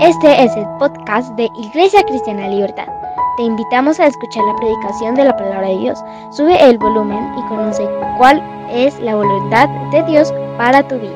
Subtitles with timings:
[0.00, 2.88] Este es el podcast de Iglesia Cristiana Libertad.
[3.36, 5.98] Te invitamos a escuchar la predicación de la palabra de Dios.
[6.32, 8.40] Sube el volumen y conoce cuál
[8.70, 11.12] es la voluntad de Dios para tu vida.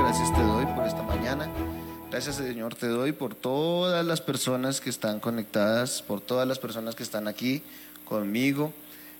[0.00, 1.46] Gracias te doy por esta mañana.
[2.10, 6.94] Gracias Señor te doy por todas las personas que están conectadas, por todas las personas
[6.94, 7.62] que están aquí
[8.06, 8.72] conmigo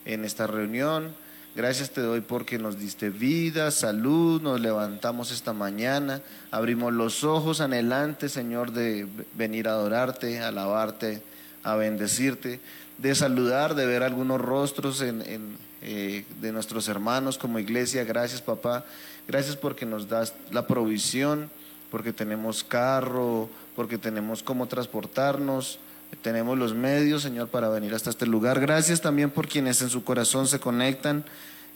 [0.07, 1.26] en esta reunión.
[1.57, 6.21] Gracias te doy porque nos diste vida, salud, nos levantamos esta mañana,
[6.51, 11.23] abrimos los ojos anhelantes, Señor, de venir a adorarte, alabarte,
[11.63, 12.61] a bendecirte,
[12.99, 18.05] de saludar, de ver algunos rostros eh, de nuestros hermanos como iglesia.
[18.05, 18.85] Gracias, papá.
[19.27, 21.49] Gracias porque nos das la provisión,
[21.91, 25.79] porque tenemos carro, porque tenemos cómo transportarnos
[26.23, 28.61] tenemos los medios, Señor, para venir hasta este lugar.
[28.61, 31.25] Gracias también por quienes en su corazón se conectan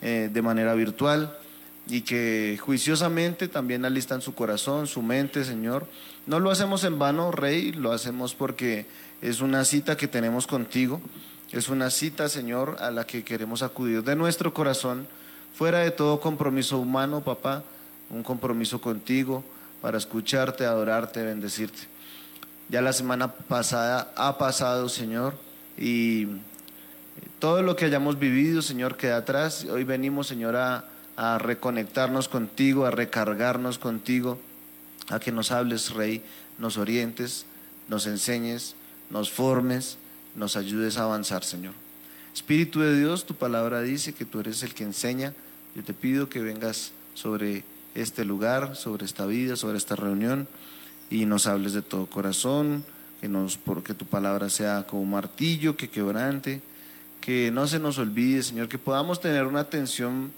[0.02, 1.36] eh, de manera virtual
[1.86, 5.86] y que juiciosamente también alistan su corazón, su mente, Señor.
[6.26, 8.86] No lo hacemos en vano, Rey, lo hacemos porque
[9.22, 11.00] es una cita que tenemos contigo,
[11.52, 15.06] es una cita, Señor, a la que queremos acudir de nuestro corazón,
[15.54, 17.64] fuera de todo compromiso humano, papá,
[18.08, 19.42] un compromiso contigo
[19.82, 21.88] para escucharte, adorarte, bendecirte.
[22.70, 25.34] Ya la semana pasada ha pasado, Señor,
[25.76, 26.28] y
[27.40, 29.64] todo lo que hayamos vivido, Señor, queda atrás.
[29.64, 30.84] Hoy venimos, Señor, a,
[31.38, 34.38] reconectarnos contigo, a recargarnos contigo,
[35.08, 36.22] a que nos hables, Rey,
[36.58, 37.44] nos orientes,
[37.88, 38.76] nos enseñes,
[39.10, 39.98] nos formes,
[40.36, 41.74] nos ayudes a avanzar, Señor.
[42.32, 45.34] Espíritu de Dios, tu palabra dice que tú eres el que enseña.
[45.74, 47.64] Yo te pido que vengas sobre
[47.96, 50.46] este lugar, sobre esta vida, sobre esta reunión
[51.10, 52.84] y nos hables de todo corazón,
[53.20, 56.62] que nos, porque tu palabra sea como un martillo que quebrante,
[57.20, 60.32] que no se nos olvide, Señor, que podamos tener una atención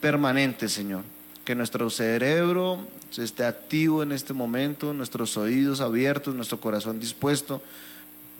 [0.00, 1.02] permanente, Señor,
[1.44, 2.78] que nuestro cerebro
[3.16, 7.62] esté activo en este momento, nuestros oídos abiertos, nuestro corazón dispuesto,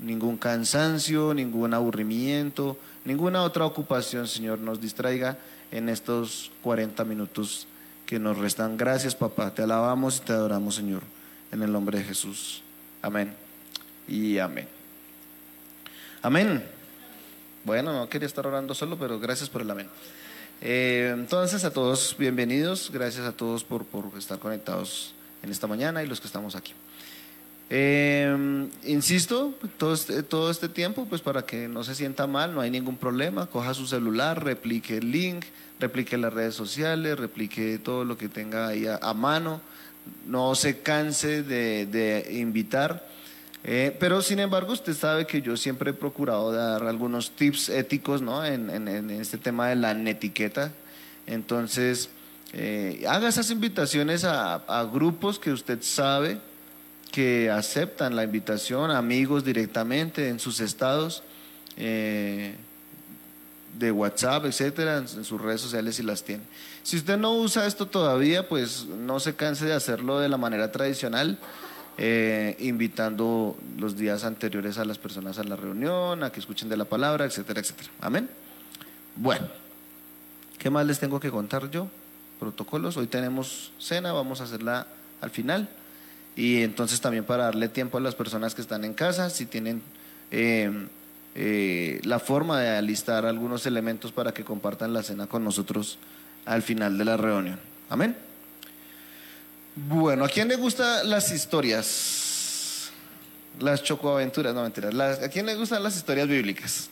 [0.00, 5.38] ningún cansancio, ningún aburrimiento, ninguna otra ocupación, Señor, nos distraiga
[5.70, 7.68] en estos 40 minutos
[8.06, 8.76] que nos restan.
[8.76, 11.13] Gracias, papá, te alabamos y te adoramos, Señor
[11.54, 12.62] en el nombre de Jesús.
[13.00, 13.32] Amén
[14.08, 14.66] y amén.
[16.20, 16.64] Amén.
[17.64, 19.86] Bueno, no quería estar orando solo, pero gracias por el amén.
[20.60, 26.02] Eh, entonces, a todos bienvenidos, gracias a todos por, por, estar conectados en esta mañana
[26.02, 26.72] y los que estamos aquí.
[27.70, 32.62] Eh, insisto, todo este, todo este tiempo, pues para que no se sienta mal, no
[32.62, 35.44] hay ningún problema, coja su celular, replique el link,
[35.78, 39.60] replique las redes sociales, replique todo lo que tenga ahí a mano
[40.26, 43.06] no se canse de, invitar.
[43.62, 48.20] Eh, pero sin embargo, usted sabe que yo siempre he procurado dar algunos tips éticos
[48.20, 48.44] ¿no?
[48.44, 50.72] en, este tema de la netiqueta.
[51.26, 52.10] Entonces,
[52.52, 56.38] eh, haga esas invitaciones a, grupos que usted sabe
[57.10, 61.22] que aceptan la invitación, amigos directamente en sus estados.
[61.76, 62.54] Eh,
[63.78, 66.42] de WhatsApp, etcétera, en, sus redes sociales si las tiene.
[66.84, 70.70] Si usted no usa esto todavía, pues no se canse de hacerlo de la manera
[70.70, 71.38] tradicional,
[71.96, 76.76] eh, invitando los días anteriores a las personas a la reunión, a que escuchen de
[76.76, 77.88] la palabra, etcétera, etcétera.
[78.02, 78.28] Amén.
[79.16, 79.48] Bueno,
[80.58, 81.88] ¿qué más les tengo que contar yo?
[82.38, 82.98] Protocolos.
[82.98, 84.86] Hoy tenemos cena, vamos a hacerla
[85.22, 85.70] al final.
[86.36, 89.80] Y entonces también para darle tiempo a las personas que están en casa, si tienen
[90.30, 90.86] eh,
[91.34, 95.98] eh, la forma de alistar algunos elementos para que compartan la cena con nosotros
[96.46, 97.58] al final de la reunión.
[97.88, 98.16] Amén.
[99.76, 102.90] Bueno, ¿a quién le gustan las historias?
[103.58, 104.94] Las chocoaventuras, no mentiras.
[105.22, 106.88] ¿A quién le gustan las historias bíblicas?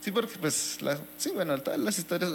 [0.00, 0.78] Sí, porque pues,
[1.16, 2.32] sí, bueno, todas las historias...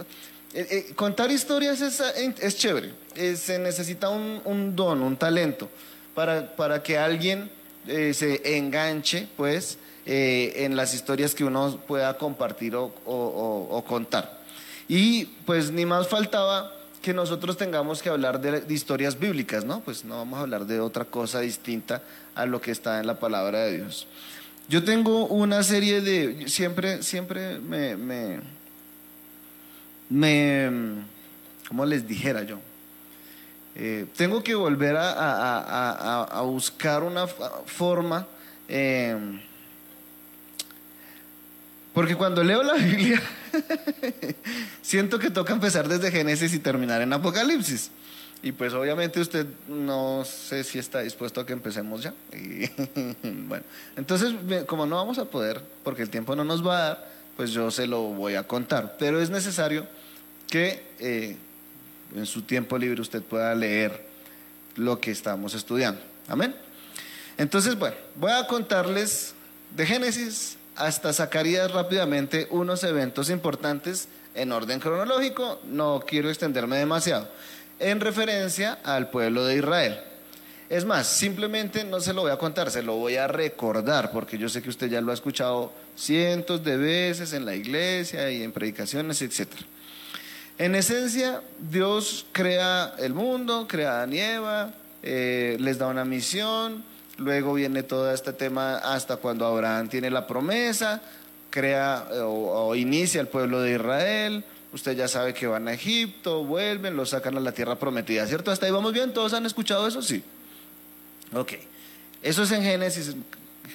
[0.53, 2.91] Eh, eh, contar historias es, es chévere,
[3.35, 5.69] se necesita un, un, don, un talento,
[6.15, 7.51] para, para que alguien
[7.85, 9.77] se enganche, pues,
[10.11, 14.38] eh, en las historias que uno pueda compartir o, contar.
[14.89, 19.79] Y pues ni más faltaba que nosotros tengamos que hablar de, historias bíblicas, ¿no?
[19.81, 22.01] Pues no vamos a hablar de otra cosa distinta
[22.35, 24.07] a lo que está en la palabra de Dios.
[24.67, 27.95] Yo tengo una serie de, siempre, siempre me,
[30.09, 31.03] me,
[31.67, 32.59] ¿cómo les dijera yo?
[33.75, 38.27] Eh, tengo que volver a, buscar una forma
[38.67, 39.15] eh,
[41.93, 43.21] porque cuando leo la Biblia,
[44.81, 47.91] siento que toca empezar desde Génesis y terminar en Apocalipsis.
[48.41, 52.13] Y pues obviamente usted no sé si está dispuesto a que empecemos ya.
[53.23, 53.63] bueno,
[53.97, 54.33] entonces
[54.65, 57.69] como no vamos a poder, porque el tiempo no nos va a dar, pues yo
[57.69, 58.95] se lo voy a contar.
[58.97, 59.87] Pero es necesario
[60.47, 61.37] que eh,
[62.15, 64.07] en su tiempo libre usted pueda leer
[64.75, 66.01] lo que estamos estudiando.
[66.27, 66.55] Amén.
[67.37, 69.33] Entonces, bueno, voy a contarles
[69.75, 77.27] de Génesis hasta Zacarías rápidamente unos eventos importantes en orden cronológico, no quiero extenderme demasiado,
[77.79, 79.99] en referencia al pueblo de Israel.
[80.69, 84.37] Es más, simplemente no se lo voy a contar, se lo voy a recordar, porque
[84.37, 88.43] yo sé que usted ya lo ha escuchado cientos de veces en la iglesia y
[88.43, 89.47] en predicaciones, etc.
[90.57, 94.71] En esencia, Dios crea el mundo, crea a Nieva,
[95.01, 96.83] eh, les da una misión,
[97.19, 101.01] luego viene todo este tema hasta cuando Abraham tiene la promesa,
[101.49, 104.43] crea eh, o, inicia el pueblo de Israel,
[104.73, 108.51] usted ya sabe que van a Egipto, vuelven, lo sacan a la tierra prometida, ¿cierto?
[108.51, 110.01] Hasta ahí vamos bien, ¿todos han escuchado eso?
[110.01, 110.23] Sí.
[111.33, 111.53] Ok,
[112.23, 113.15] eso es en Génesis,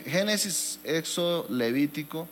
[0.06, 2.26] Génesis, Éxodo, Levítico,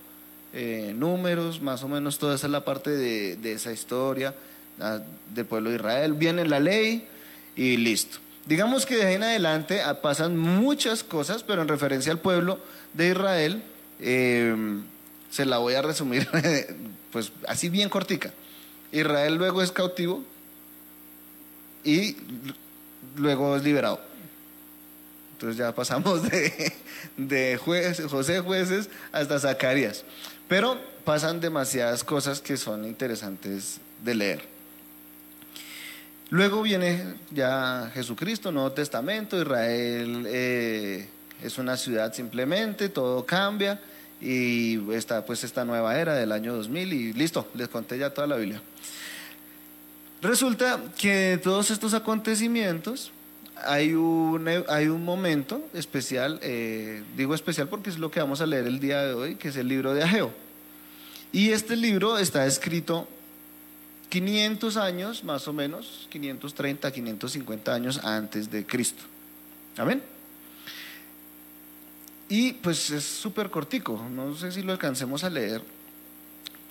[0.53, 4.35] eh, números, más o menos toda esa es la parte de, de esa historia
[4.81, 5.01] ah,
[5.35, 6.13] del pueblo de Israel.
[6.15, 7.07] Viene la ley
[7.57, 8.19] y listo.
[8.47, 12.59] Digamos que de ahí en adelante ah, pasan muchas cosas, pero en referencia al pueblo
[12.93, 13.63] de Israel,
[14.01, 14.83] eh,
[15.31, 16.29] se la voy a resumir,
[17.13, 18.33] pues así bien cortica.
[18.91, 20.23] Israel luego es cautivo
[21.85, 22.17] y
[23.17, 24.01] luego es liberado.
[25.33, 26.73] Entonces ya pasamos de,
[27.17, 27.59] de
[28.09, 30.05] José Jueces hasta Zacarías.
[30.49, 34.52] Pero pasan demasiadas cosas que son interesantes de leer.
[36.33, 41.07] Luego viene ya Jesucristo, Nuevo Testamento, Israel eh,
[41.43, 43.79] es una ciudad simplemente, todo cambia
[44.19, 48.27] y está pues esta nueva era del año 2000 y listo, les conté ya toda
[48.27, 48.63] la Biblia.
[50.23, 53.13] Resulta que de todos estos acontecimientos
[53.67, 58.47] hay un, hay un momento especial, eh, digo especial porque es lo que vamos a
[58.47, 60.33] leer el día de hoy, que es el libro de Ageo.
[61.31, 63.07] Y este libro está escrito
[64.13, 69.03] 500 años, más o menos, 530, 550 años antes de Cristo.
[69.79, 70.03] Amén.
[72.29, 75.63] Y pues es súper cortico, no sé si lo alcancemos a leer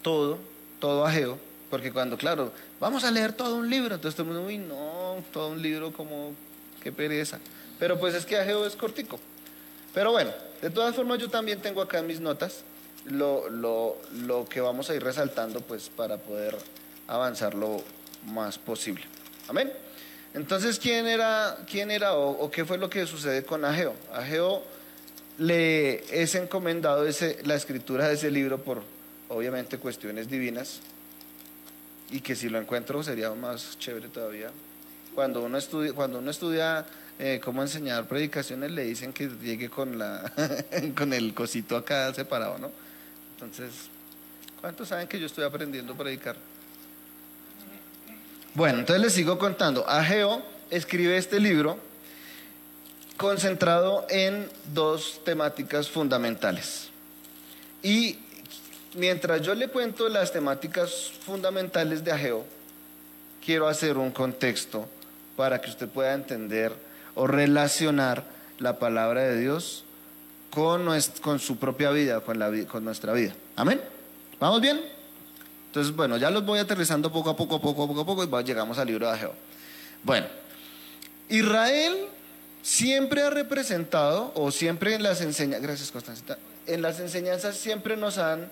[0.04, 0.38] todo,
[0.80, 1.40] todo ajeo,
[1.72, 5.24] porque cuando, claro, vamos a leer todo un libro, entonces todo el mundo, uy, no,
[5.34, 6.34] todo un libro como,
[6.84, 7.40] qué pereza.
[7.80, 9.20] Pero pues es que ajeo es cortico.
[9.96, 10.30] Pero bueno,
[10.62, 12.66] de todas formas yo también tengo acá en mis notas
[13.06, 16.56] lo, lo, lo que vamos a ir resaltando pues para poder
[17.12, 17.84] avanzar lo
[18.26, 19.04] más posible.
[19.48, 19.72] Amén.
[20.34, 23.94] Entonces, ¿quién era, quién era o, qué fue lo que sucede con Ageo?
[24.14, 24.64] Ageo
[25.38, 28.82] le es encomendado ese, la escritura de ese libro por,
[29.28, 30.80] obviamente, cuestiones divinas
[32.12, 34.52] y que si lo encuentro sería más chévere todavía.
[35.14, 36.86] Cuando uno estudia, cuando uno estudia
[37.20, 40.32] eh, cómo enseñar predicaciones, le dicen que llegue con, la,
[40.98, 42.72] con el cosito acá separado, ¿no?
[43.34, 43.90] Entonces,
[44.62, 46.38] ¿cuántos saben que yo estoy aprendiendo a predicar?
[48.54, 49.88] Bueno, entonces les sigo contando.
[49.88, 51.78] Ageo escribe este libro
[53.18, 56.90] concentrado en dos temáticas fundamentales.
[57.84, 58.18] Y
[58.96, 62.46] mientras yo le cuento las temáticas fundamentales de Ageo,
[63.46, 64.88] quiero hacer un contexto
[65.38, 66.74] para que usted pueda entender
[67.16, 68.24] o relacionar
[68.60, 69.86] la palabra de Dios
[70.50, 70.88] con,
[71.22, 73.34] con su propia vida, con, con nuestra vida.
[73.56, 73.82] Amén.
[74.40, 74.82] ¿Vamos bien?
[75.72, 78.78] Entonces, bueno, ya los voy aterrizando poco a poco, poco a poco poco y llegamos
[78.78, 79.34] al libro de Ageo.
[80.04, 80.28] Bueno,
[81.30, 82.08] Israel
[82.62, 86.38] siempre ha representado, o siempre en las enseñanzas, gracias Constancita,
[86.68, 88.50] en las enseñanzas siempre nos han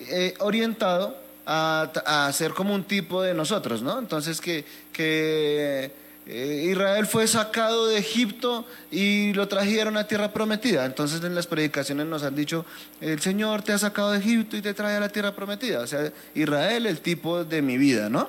[0.00, 3.96] eh, orientado a, a, ser como un tipo de nosotros, ¿no?
[3.96, 5.92] Entonces que, que
[6.28, 10.84] Israel fue sacado de Egipto y lo trajeron a tierra prometida.
[10.84, 12.66] Entonces en las predicaciones nos han dicho,
[13.00, 15.80] el Señor te ha sacado de Egipto y te trae a la tierra prometida.
[15.80, 18.28] O sea, Israel el tipo de mi vida, ¿no?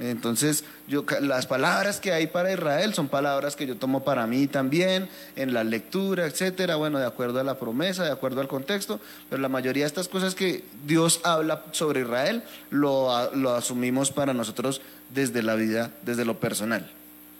[0.00, 4.46] Entonces, yo, las palabras que hay para Israel son palabras que yo tomo para mí
[4.46, 9.00] también, en la lectura, etcétera, bueno, de acuerdo a la promesa, de acuerdo al contexto,
[9.28, 14.32] pero la mayoría de estas cosas que Dios habla sobre Israel lo, lo asumimos para
[14.32, 14.80] nosotros
[15.12, 16.88] desde la vida, desde lo personal.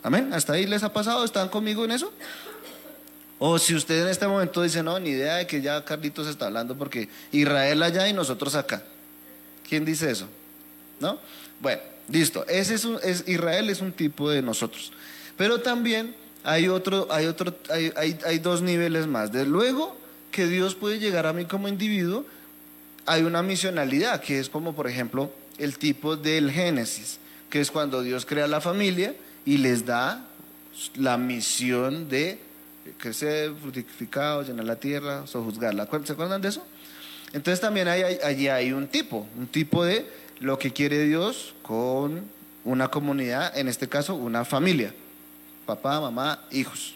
[0.02, 0.32] Amén.
[0.32, 1.24] ¿Hasta ahí les ha pasado?
[1.24, 2.12] ¿Están conmigo en eso?
[3.38, 6.46] O si usted en este momento dice, no, ni idea de que ya Carlitos está
[6.46, 8.82] hablando porque Israel allá y nosotros acá.
[9.68, 10.26] ¿Quién dice eso?
[11.00, 11.18] ¿No?
[11.60, 12.44] Bueno, listo.
[13.26, 14.92] Israel es un tipo de nosotros.
[15.36, 17.92] Pero también hay otro, hay otro, hay,
[18.24, 19.30] hay dos niveles más.
[19.30, 19.96] De luego
[20.32, 22.24] que Dios puede llegar a mí como individuo,
[23.06, 27.18] hay una misionalidad, que es como por ejemplo el tipo del Génesis,
[27.50, 29.14] que es cuando Dios crea la familia
[29.48, 30.26] y les da
[30.96, 32.38] la misión de
[32.98, 35.88] crecer, fructificar, llenar la tierra, sojuzgarla.
[36.04, 36.66] ¿Se acuerdan de eso?
[37.32, 40.06] Entonces también hay, allí hay un tipo, un tipo de
[40.40, 42.24] lo que quiere Dios con
[42.62, 44.92] una comunidad, en este caso una familia,
[45.64, 46.94] papá, mamá, hijos.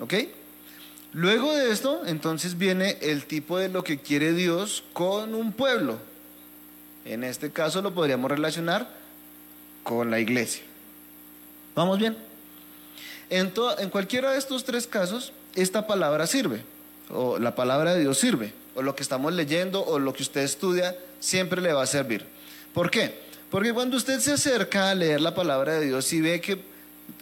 [0.00, 0.14] ¿Ok?
[1.12, 5.98] Luego de esto, entonces viene el tipo de lo que quiere Dios con un pueblo.
[7.04, 8.88] En este caso lo podríamos relacionar
[9.82, 10.62] con la iglesia.
[11.74, 12.16] ¿Vamos bien?
[13.30, 16.62] En, en cualquiera de estos tres casos, esta palabra sirve,
[17.10, 20.42] o la palabra de Dios sirve, o lo que estamos leyendo, o lo que usted
[20.42, 22.26] estudia, siempre le va a servir.
[22.72, 23.22] ¿Por qué?
[23.50, 26.62] Porque cuando usted se acerca a leer la palabra de Dios y ve que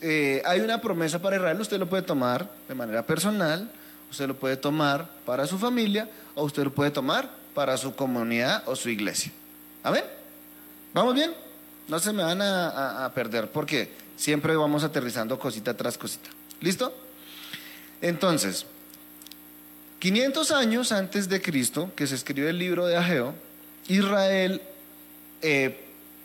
[0.00, 3.71] eh, hay una promesa para Israel, usted lo puede tomar de manera personal,
[4.11, 8.62] usted lo puede tomar para su familia, o usted lo puede tomar para su comunidad
[8.66, 9.32] o su iglesia.
[9.82, 10.04] ¿Amén?
[10.94, 11.35] ¿Vamos bien?
[11.88, 13.90] No se me van a, a perder porque
[14.23, 16.31] siempre vamos aterrizando cosita tras cosita.
[16.61, 16.95] ¿Listo?
[18.00, 18.67] Entonces,
[19.99, 23.35] 500 años antes de Cristo, que se escribió el libro de Ageo,
[23.88, 24.62] Israel,
[25.43, 25.81] eh,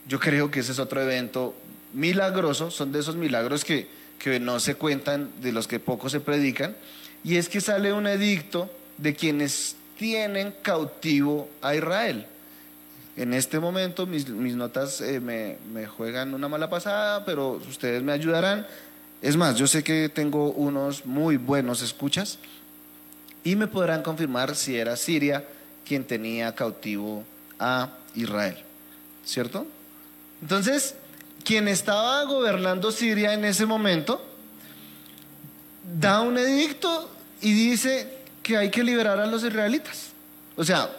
[0.08, 1.56] yo creo que ese es otro evento
[1.94, 3.88] milagroso, son de esos milagros que,
[4.20, 6.76] que no se cuentan, de los que poco se predican,
[7.24, 12.28] y es que sale un edicto de quienes tienen cautivo a Israel.
[13.18, 18.12] En este momento mis, notas eh, me, me, juegan una mala pasada, pero ustedes me
[18.12, 18.68] ayudarán.
[19.24, 22.38] Es más, yo sé que tengo unos muy buenos escuchas
[23.44, 25.44] y me podrán confirmar si era Siria
[25.84, 27.24] quien tenía cautivo
[27.58, 28.58] a Israel.
[29.26, 29.66] ¿Cierto?
[30.42, 30.94] Entonces,
[31.44, 34.24] quien estaba gobernando Siria en ese momento,
[36.00, 37.10] da un edicto
[37.42, 40.10] y dice que hay que liberar a los israelitas.
[40.56, 40.90] O sea,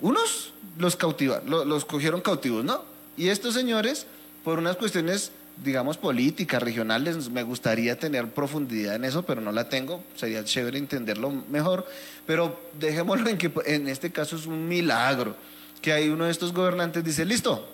[0.00, 2.84] unos los cautivan, los cogieron cautivos, ¿no?
[3.16, 4.06] Y estos señores,
[4.44, 9.68] por unas cuestiones digamos, políticas, regionales, me gustaría tener profundidad en eso, pero no la
[9.68, 11.86] tengo, sería chévere entenderlo mejor,
[12.26, 15.36] pero dejémoslo en que en este caso es un milagro,
[15.82, 17.68] que hay uno de estos gobernantes dice, listo,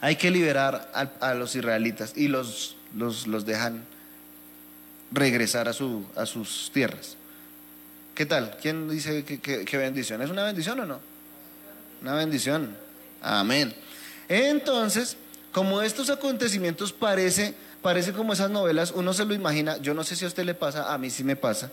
[0.00, 0.90] hay que liberar
[1.20, 3.84] a, los israelitas y los, los, los dejan
[5.10, 7.16] regresar a, su, a sus tierras.
[8.14, 8.58] ¿Qué tal?
[8.60, 10.20] ¿Quién dice que bendición?
[10.22, 11.13] ¿Es una bendición o no?
[12.02, 12.76] Una bendición.
[13.22, 13.74] Amén.
[14.28, 15.16] Entonces,
[15.52, 20.16] como estos acontecimientos parece, parece como esas novelas, uno se lo imagina, yo no sé
[20.16, 21.70] si a usted le pasa, a mí sí me pasa,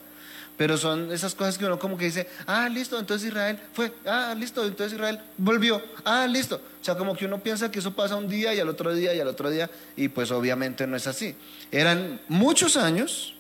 [0.56, 4.36] pero son esas cosas que uno como que dice, ah, listo, entonces Israel fue, ah,
[4.38, 6.58] listo, entonces Israel volvió, ah, listo.
[6.58, 9.13] O sea, como que uno piensa que eso pasa un día y al otro día
[9.16, 11.36] y al otro día, y pues obviamente no es así.
[11.72, 13.34] Eran muchos años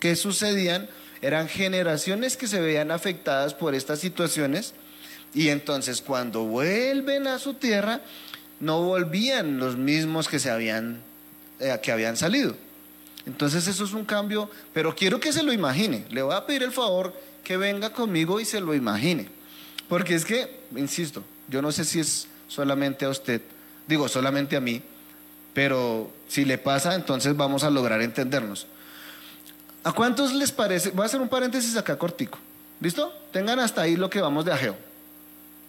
[0.00, 0.88] que sucedían,
[1.22, 4.74] eran generaciones que se veían afectadas por estas situaciones,
[5.34, 8.00] y entonces cuando vuelven a su tierra,
[8.60, 11.00] no volvían los mismos que se habían
[11.58, 12.54] eh, que habían salido.
[13.24, 16.04] Entonces eso es un cambio, pero quiero que se lo imagine.
[16.10, 19.28] Le voy a pedir el favor que venga conmigo y se lo imagine.
[19.88, 23.40] Porque es que, insisto, yo no sé si es solamente a usted,
[23.88, 24.82] digo solamente a mí,
[25.54, 28.66] pero si le pasa, entonces vamos a lograr entendernos.
[29.82, 30.90] ¿A cuántos les parece?
[30.90, 32.38] Voy a hacer un paréntesis acá cortico.
[32.80, 33.12] ¿Listo?
[33.32, 34.76] Tengan hasta ahí lo que vamos de ajeo.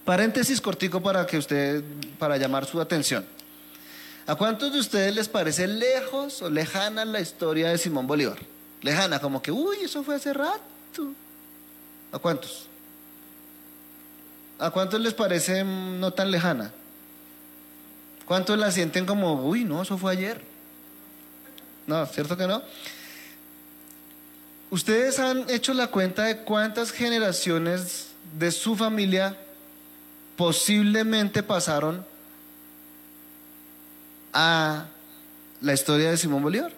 [0.07, 1.83] Paréntesis cortico para que usted,
[2.17, 3.25] para llamar su atención.
[4.25, 8.37] ¿A cuántos de ustedes les parece lejos o lejana la historia de Simón Bolívar?
[8.81, 11.11] Lejana, como que, uy, eso fue hace rato.
[12.13, 12.67] ¿A cuántos?
[14.59, 16.71] ¿A cuántos les parece no tan lejana?
[18.25, 20.41] ¿Cuántos la sienten como, uy, no, eso fue ayer?
[21.85, 22.61] No, ¿cierto que no?
[24.69, 29.35] Ustedes han hecho la cuenta de cuántas generaciones de su familia
[30.37, 32.05] posiblemente pasaron
[34.31, 34.85] a
[35.59, 36.71] la historia de Simón Bolívar.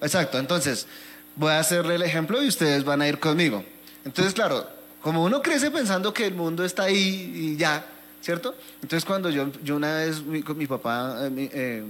[0.00, 0.86] Exacto, entonces
[1.34, 3.64] voy a hacerle el ejemplo y ustedes van a ir conmigo.
[4.04, 4.68] Entonces, claro,
[5.02, 7.84] como uno crece pensando que el mundo está ahí y ya,
[8.20, 8.54] ¿cierto?
[8.82, 11.84] Entonces cuando yo, yo una vez mi, mi papá, eh, eh,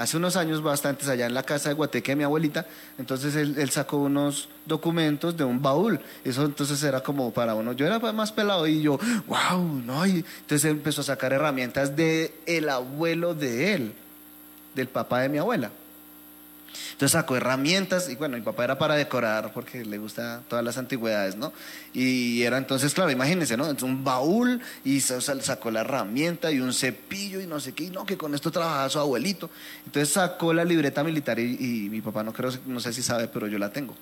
[0.00, 2.66] hace unos años bastantes allá en la casa de Guateque de mi abuelita,
[2.96, 7.84] entonces él, sacó unos documentos de un baúl, eso entonces era como para uno, yo
[7.84, 12.34] era más pelado y yo, wow, no, y entonces él empezó a sacar herramientas de
[12.46, 13.92] el abuelo de él,
[14.74, 15.70] del papá de mi abuela.
[16.92, 20.76] Entonces sacó herramientas y bueno, mi papá era para decorar porque le gusta todas las
[20.78, 21.52] antigüedades, ¿no?
[21.92, 23.64] Y era entonces, claro, imagínense, ¿no?
[23.64, 27.90] Entonces un baúl y sacó la herramienta y un cepillo y no sé qué, y
[27.90, 29.50] no, que con esto trabajaba su abuelito.
[29.86, 33.46] Entonces sacó la libreta militar y, mi papá no creo, no sé si sabe, pero
[33.46, 33.94] yo la tengo.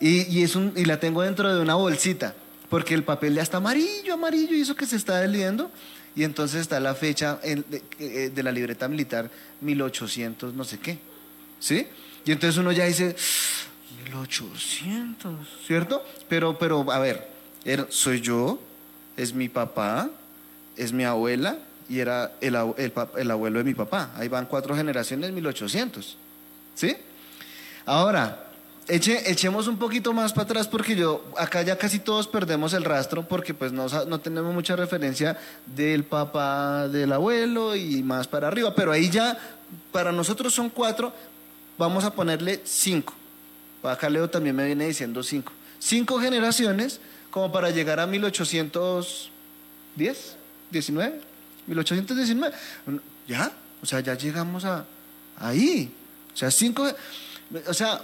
[0.00, 2.34] Y, es un, y la tengo dentro de una bolsita,
[2.70, 5.70] porque el papel ya está amarillo, amarillo, y eso que se está deliendo
[6.16, 10.98] y entonces está la fecha de, eh, de, la libreta militar 1800 no sé qué.
[11.60, 11.86] ¿Sí?
[12.24, 13.16] Y entonces uno ya dice,
[14.04, 15.34] 1800,
[15.66, 16.04] ¿cierto?
[16.28, 17.28] Pero, pero, a ver,
[17.90, 18.60] soy yo,
[19.16, 20.10] es mi papá,
[20.76, 22.56] es mi abuela y era el,
[23.16, 24.10] el, abuelo de mi papá.
[24.16, 26.16] Ahí van cuatro generaciones, 1800.
[26.74, 26.96] ¿Sí?
[27.84, 28.49] Ahora,
[28.90, 32.84] eche, echemos un poquito más para atrás porque yo, acá ya casi todos perdemos el
[32.84, 38.48] rastro porque pues no, no tenemos mucha referencia del papá del abuelo y más para
[38.48, 38.74] arriba.
[38.74, 39.38] Pero ahí ya,
[39.92, 41.12] para nosotros son cuatro,
[41.78, 43.14] vamos a ponerle cinco.
[43.82, 45.52] Acá Leo también me viene diciendo cinco.
[45.78, 50.36] Cinco generaciones como para llegar a 1810,
[50.70, 51.20] 19,
[51.66, 52.54] 1819.
[53.26, 54.84] Ya, o sea, ya llegamos a
[55.38, 55.90] ahí.
[56.34, 56.86] O sea, cinco,
[57.66, 58.02] o sea,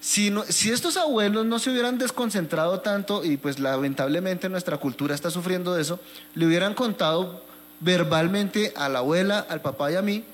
[0.00, 0.32] si,
[0.70, 5.82] estos abuelos no se hubieran desconcentrado tanto y pues lamentablemente nuestra cultura está sufriendo de
[5.82, 6.00] eso,
[6.34, 7.44] le hubieran contado
[7.80, 10.24] verbalmente a la abuela, al papá y a mí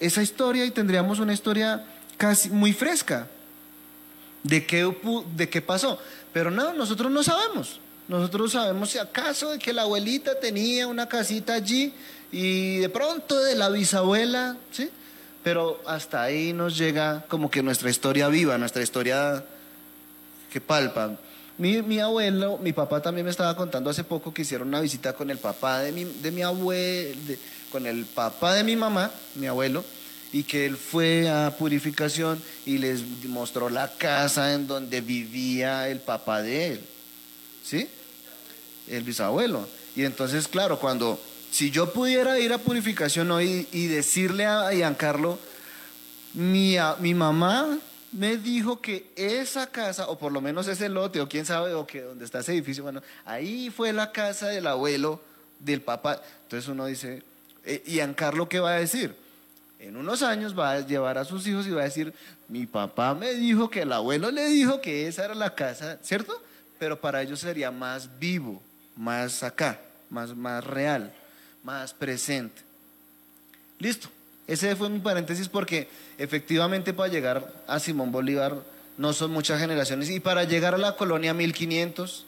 [0.00, 1.84] esa historia y tendríamos una historia
[2.16, 3.28] casi muy fresca
[4.42, 4.92] de qué,
[5.36, 5.98] de qué pasó.
[6.32, 7.80] Pero no, nosotros no sabemos.
[8.08, 11.92] Nosotros sabemos si acaso de que la abuelita tenía una casita allí
[12.32, 14.90] y de pronto de la bisabuela, ¿sí?
[15.42, 19.44] Pero hasta ahí nos llega como que nuestra historia viva, nuestra historia
[20.52, 21.16] que palpa.
[21.58, 25.12] Mi, mi abuelo, mi papá también me estaba contando hace poco que hicieron una visita
[25.12, 27.16] con el papá de mi, de mi abuelo,
[27.70, 29.84] con el papá de mi mamá, mi abuelo,
[30.32, 36.00] y que él fue a purificación y les mostró la casa en donde vivía el
[36.00, 36.80] papá de él.
[37.64, 37.88] ¿Sí?
[38.88, 39.68] El bisabuelo.
[39.94, 41.20] Y entonces, claro, cuando,
[41.52, 45.38] si yo pudiera ir a purificación hoy y decirle a Giancarlo,
[46.32, 47.78] mi, mi mamá
[48.10, 51.86] me dijo que esa casa, o por lo menos ese lote, o quién sabe, o
[51.86, 55.20] que donde está ese edificio, bueno, ahí fue la casa del abuelo,
[55.58, 56.22] del papá.
[56.44, 57.22] Entonces uno dice,
[57.66, 59.14] eh, Giancarlo, ¿qué va a decir?
[59.78, 62.14] en unos años va a llevar a sus hijos y va a decir,
[62.48, 66.40] mi papá me dijo que el abuelo le dijo que esa era la casa, ¿cierto?
[66.78, 68.62] Pero para ellos sería más vivo,
[68.96, 71.12] más acá, más, más real,
[71.62, 72.62] más presente.
[73.78, 74.08] Listo.
[74.46, 78.60] Ese fue mi paréntesis porque efectivamente para llegar a Simón Bolívar
[78.98, 82.26] no son muchas generaciones y para llegar a la colonia 1500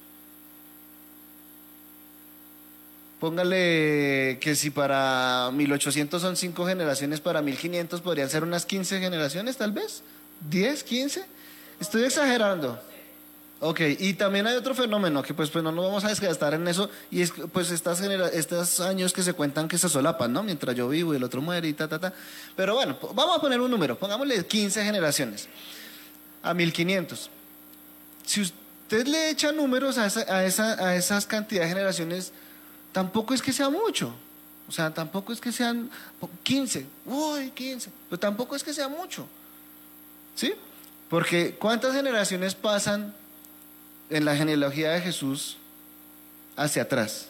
[3.24, 9.56] Póngale que si para 1800 son 5 generaciones, para 1500 podrían ser unas 15 generaciones
[9.56, 10.02] tal vez.
[10.50, 11.24] 10, 15.
[11.80, 12.78] Estoy exagerando.
[13.66, 16.68] Ok, y también hay otro fenómeno que pues, pues no nos vamos a desgastar en
[16.68, 20.42] eso y es pues estas, estos años que se cuentan que se solapan, ¿no?
[20.42, 22.12] Mientras yo vivo y el otro muere y ta, ta, ta.
[22.54, 25.48] Pero bueno, vamos a poner un número, pongámosle 15 generaciones
[26.42, 27.30] a 1500.
[28.26, 32.32] Si usted le echa números a, esa, a, esa, a esas cantidades de generaciones,
[32.92, 34.14] tampoco es que sea mucho.
[34.68, 35.90] O sea, tampoco es que sean
[36.42, 39.26] 15, uy, 15, pero tampoco es que sea mucho.
[40.34, 40.52] ¿Sí?
[41.08, 43.14] Porque ¿cuántas generaciones pasan
[44.10, 45.58] en la genealogía de Jesús
[46.56, 47.26] hacia atrás?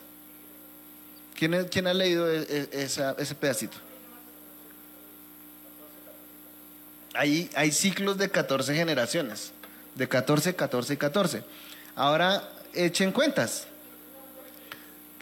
[1.34, 3.76] ¿Quién, ha leído e, e, ese pedacito?
[7.14, 9.52] Hay, hay ciclos de 14 generaciones,
[9.94, 11.44] de 14, 14 y 14.
[11.96, 13.66] Ahora echen cuentas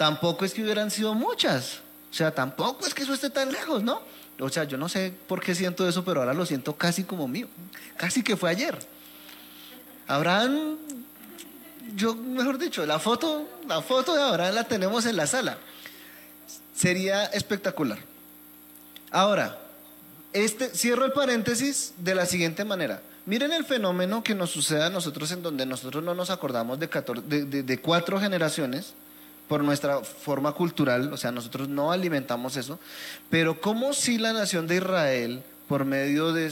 [0.03, 1.79] tampoco es que hubieran sido muchas.
[2.11, 4.03] O sea, tampoco es que eso esté tan lejos, ¿no?
[4.41, 7.29] O sea, yo no sé por qué siento eso, pero ahora lo siento casi como
[7.29, 7.47] mío.
[7.97, 8.77] Casi que fue ayer.
[10.09, 10.77] Abraham,
[11.97, 15.59] yo, mejor dicho, la foto, la foto de Abraham la tenemos en la sala.
[16.75, 17.99] Sería espectacular.
[19.11, 19.59] Ahora,
[20.33, 23.03] este, cierro el paréntesis de la siguiente manera.
[23.27, 26.89] Miren el fenómeno que nos sucede a nosotros en donde nosotros no nos acordamos de,
[26.89, 28.95] de cuatro generaciones
[29.49, 32.79] por nuestra forma cultural, o sea, nosotros no alimentamos eso,
[33.29, 36.51] pero como si la nación de Israel, por medio de,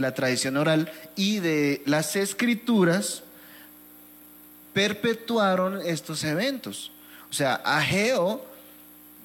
[0.00, 3.22] la tradición oral y de las escrituras,
[4.76, 6.92] perpetuaron estos eventos.
[7.30, 8.44] O sea, Ageo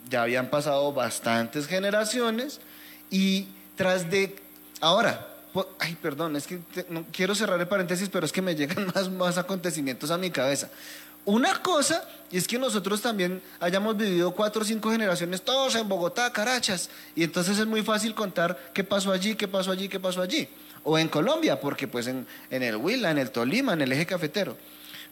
[0.09, 2.61] ya habían pasado bastantes generaciones
[3.09, 4.33] y tras de...
[4.79, 5.27] Ahora,
[5.79, 9.09] ay, perdón, es que no, quiero cerrar el paréntesis, pero es que me llegan más,
[9.11, 10.69] más acontecimientos a mi cabeza.
[11.25, 16.31] Una cosa es que nosotros también hayamos vivido cuatro o cinco generaciones todos en Bogotá,
[16.31, 20.21] Carachas, y entonces es muy fácil contar qué pasó allí, qué pasó allí, qué pasó
[20.21, 20.47] allí.
[20.85, 24.55] O en Colombia, porque pues en, el Huila, en el Tolima, en el eje cafetero.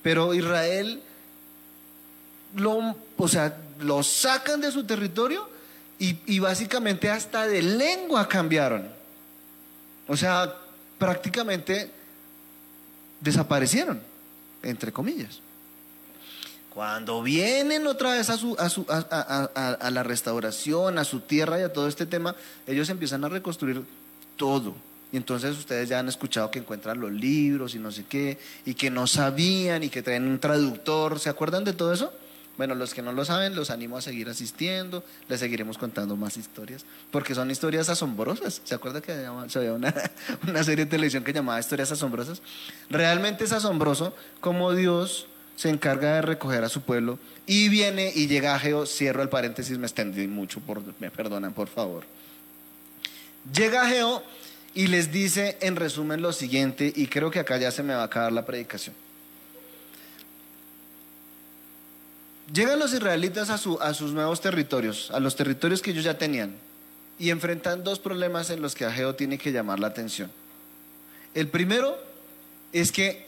[0.02, 1.02] Pero Israel
[2.56, 5.50] lo, o sea, lo sacan de su territorio
[6.00, 8.90] y, y básicamente hasta de lengua cambiaron.
[10.08, 10.56] O sea,
[10.98, 11.92] prácticamente
[13.22, 14.02] desaparecieron,
[14.64, 15.42] entre comillas.
[16.74, 21.60] Cuando vienen otra vez a, su, a, su, a, a, la restauración, a su tierra
[21.60, 22.36] y a todo este tema,
[22.68, 23.84] ellos empiezan a reconstruir
[24.38, 24.76] todo.
[25.12, 28.76] Y entonces ustedes ya han escuchado que encuentran los libros y no sé qué, y
[28.76, 31.20] que no sabían y que traen un traductor.
[31.20, 32.14] ¿Se acuerdan de todo eso?
[32.60, 36.36] Bueno, los que no lo saben, los animo a seguir asistiendo, les seguiremos contando más
[36.36, 38.62] historias, porque son historias asombrosas.
[38.66, 39.32] ¿Se acuerda que había
[39.72, 39.94] una,
[40.48, 42.42] una serie de televisión que llamaba Historias Asombrosas?
[42.90, 48.28] Realmente es asombroso cómo Dios se encarga de recoger a su pueblo y viene y
[48.28, 52.04] llega a Geo, cierro el paréntesis, me extendí mucho, por, me perdonan por favor.
[53.54, 54.22] Llega a Geo
[54.74, 58.02] y les dice en resumen lo siguiente, y creo que acá ya se me va
[58.02, 58.96] a acabar la predicación.
[62.54, 66.56] Llegan los israelitas a, sus nuevos territorios, a los territorios que ellos ya tenían,
[67.20, 70.32] y enfrentan dos problemas en los que Ageo tiene que llamar la atención.
[71.34, 71.98] El primero
[72.72, 73.28] es que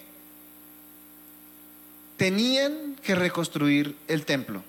[2.17, 4.63] tenían que reconstruir el templo.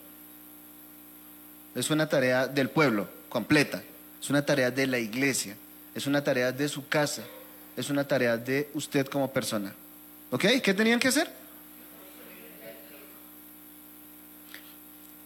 [1.74, 3.82] Es una tarea del pueblo completa,
[4.20, 5.56] es una tarea de la iglesia,
[5.94, 7.22] es una tarea de su casa,
[7.76, 9.72] es una tarea de usted como persona.
[10.31, 10.44] ¿Ok?
[10.62, 11.31] ¿Qué tenían que hacer?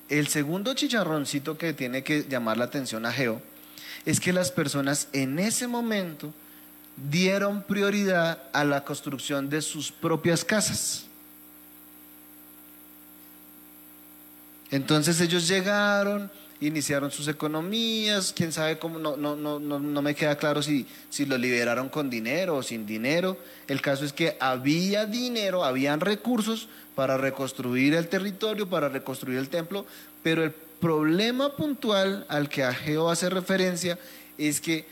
[0.08, 3.42] El segundo chicharroncito que tiene que llamar la atención a Geo
[4.04, 6.32] es que las personas en ese momento
[6.96, 11.06] dieron prioridad a la construcción de sus propias casas.
[14.70, 20.36] Entonces ellos llegaron, iniciaron sus economías, quién sabe cómo, no, no, no, no, me queda
[20.36, 23.36] claro si, si lo liberaron con dinero o sin dinero.
[23.68, 29.48] El caso es que había dinero, habían recursos para reconstruir el territorio, para reconstruir el
[29.48, 29.84] templo,
[30.22, 33.98] pero el problema puntual al que Ageo hace referencia
[34.38, 34.86] es que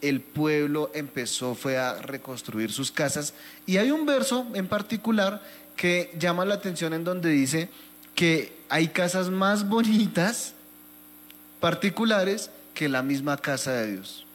[0.00, 3.34] el pueblo empezó fue a reconstruir sus casas
[3.66, 5.42] y hay un verso en particular
[5.76, 7.68] que llama la atención en donde dice
[8.14, 10.54] que hay casas más bonitas
[11.60, 14.26] particulares que la misma casa de Dios.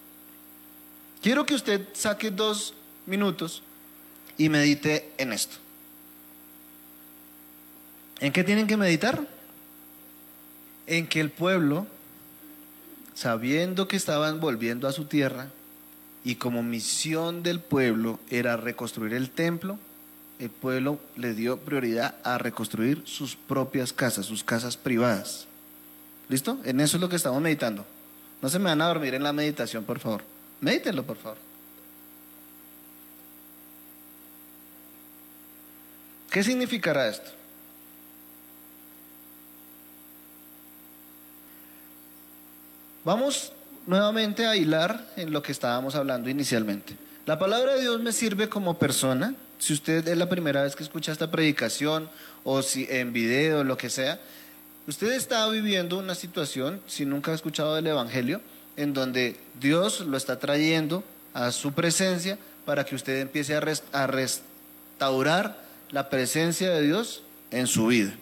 [1.22, 2.74] Quiero que usted saque dos
[3.06, 3.64] minutos
[4.38, 5.58] y medite en esto.
[8.20, 9.28] ¿En qué tienen que meditar?
[10.88, 11.88] En que el pueblo,
[13.14, 15.50] sabiendo que estaban volviendo a su tierra,
[16.24, 19.78] y como misión del pueblo era reconstruir el templo,
[20.40, 25.48] el pueblo le dio prioridad a reconstruir sus propias casas, sus casas privadas.
[26.30, 26.60] ¿Listo?
[26.64, 27.86] En eso es lo que estamos meditando.
[28.42, 30.24] No se me van a dormir en la meditación, por favor.
[30.62, 31.38] Medítenlo, por favor.
[36.30, 37.32] ¿Qué significará esto?
[43.06, 43.54] Vamos
[43.86, 46.96] nuevamente a hilar en lo que estábamos hablando inicialmente.
[47.26, 49.36] La palabra de Dios me sirve como persona.
[49.60, 52.10] Si usted es la primera vez que escucha esta predicación
[52.44, 54.20] o si en video, lo que sea,
[54.88, 58.42] Usted está viviendo una situación, si nunca ha escuchado del Evangelio,
[58.78, 65.64] en donde Dios lo está trayendo a su presencia para que usted empiece a, restaurar
[65.92, 68.14] la presencia de Dios en su vida.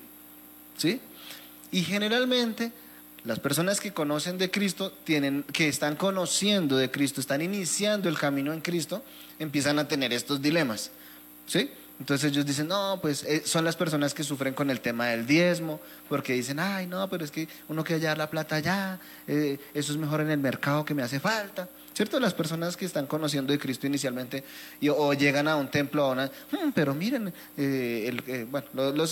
[0.78, 1.02] ¿Sí?
[1.71, 2.71] Y generalmente
[3.26, 8.17] las personas que conocen de Cristo, tienen, que están conociendo de Cristo, están iniciando el
[8.17, 9.04] camino en Cristo,
[9.38, 10.91] empiezan a tener estos dilemas.
[11.45, 11.69] ¿Sí?
[11.99, 15.25] Entonces ellos dicen, no, pues eh, son las personas que sufren con el tema del
[15.25, 15.79] diezmo,
[16.10, 19.91] porque dicen, ay, no, pero es que uno quiere hallar la plata allá, eh, eso
[19.91, 21.69] es mejor en el mercado que me hace falta.
[21.93, 22.19] ¿Cierto?
[22.19, 24.43] Las personas que están conociendo de Cristo inicialmente
[24.89, 28.67] o llegan a un templo, a una, hmm, pero miren, eh, bueno,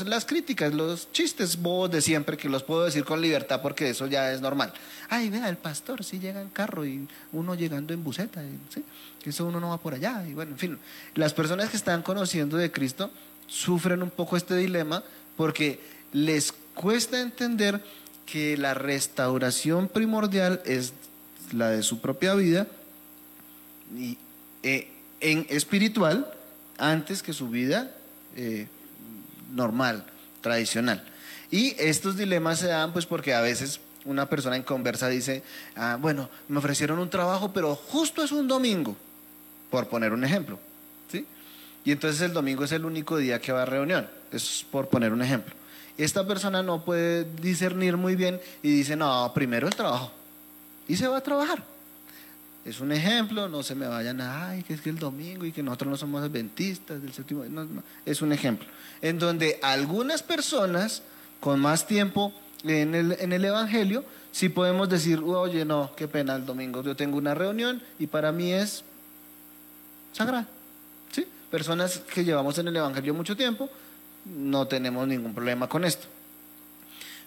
[0.06, 4.08] las críticas, los chistes bobos de siempre, que los puedo decir con libertad porque eso
[4.08, 4.74] ya es normal.
[5.10, 8.42] Ay, vea, el pastor sí llega en carro y uno llegando en buseta,
[8.74, 8.84] ¿sí?
[9.26, 10.26] eso uno no va por allá.
[10.28, 10.80] Y bueno, en fin,
[11.16, 13.12] las personas que están conociendo de Cristo
[13.48, 15.04] sufren un poco este dilema
[15.38, 15.80] porque
[16.14, 17.82] les cuesta entender
[18.26, 20.94] que la restauración primordial es
[21.54, 22.68] la de su propia vida,
[23.96, 24.18] y,
[24.64, 24.88] eh,
[25.20, 26.32] en espiritual,
[26.78, 27.92] antes que su vida
[28.36, 28.68] eh,
[29.54, 30.06] normal,
[30.42, 31.04] tradicional.
[31.52, 35.44] Y estos dilemas se dan pues porque a veces una persona en conversa dice,
[35.76, 38.96] ah, bueno, me ofrecieron un trabajo, pero justo es un domingo,
[39.70, 40.58] por poner un ejemplo.
[41.12, 41.26] ¿sí?
[41.86, 45.14] Y entonces el domingo es el único día que va a reunión, es por poner
[45.14, 45.54] un ejemplo.
[45.98, 50.12] Esta persona no puede discernir muy bien y dice, no, primero el trabajo
[50.88, 51.64] y se va a trabajar.
[52.64, 55.52] Es un ejemplo, no se me vayan a, ay, que es que el domingo y
[55.52, 57.44] que nosotros no somos adventistas del séptimo.
[57.46, 57.68] No,
[58.06, 58.68] es un ejemplo.
[59.02, 61.02] En donde algunas personas
[61.40, 66.36] con más tiempo en el, en el Evangelio, sí podemos decir, oye, no, qué pena,
[66.36, 68.84] el domingo yo tengo una reunión y para mí es
[70.14, 70.48] sagrada.
[71.12, 71.26] ¿Sí?
[71.50, 73.70] Personas que llevamos en el Evangelio mucho tiempo,
[74.26, 76.06] no tenemos ningún problema con esto.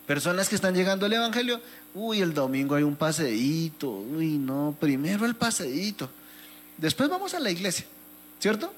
[0.07, 1.61] Personas que están llegando al Evangelio,
[1.95, 6.11] uy, el domingo hay un paseíto, uy, no, primero el paseíto.
[6.77, 7.87] después vamos a la iglesia,
[8.39, 8.73] ¿cierto?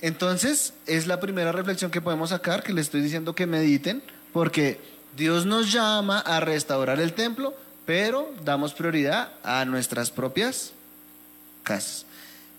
[0.00, 4.78] Entonces, es la primera reflexión que podemos sacar, que les estoy diciendo que mediten, porque
[5.16, 7.54] Dios nos llama a restaurar el templo,
[7.86, 10.72] pero damos prioridad a nuestras propias
[11.62, 12.04] casas.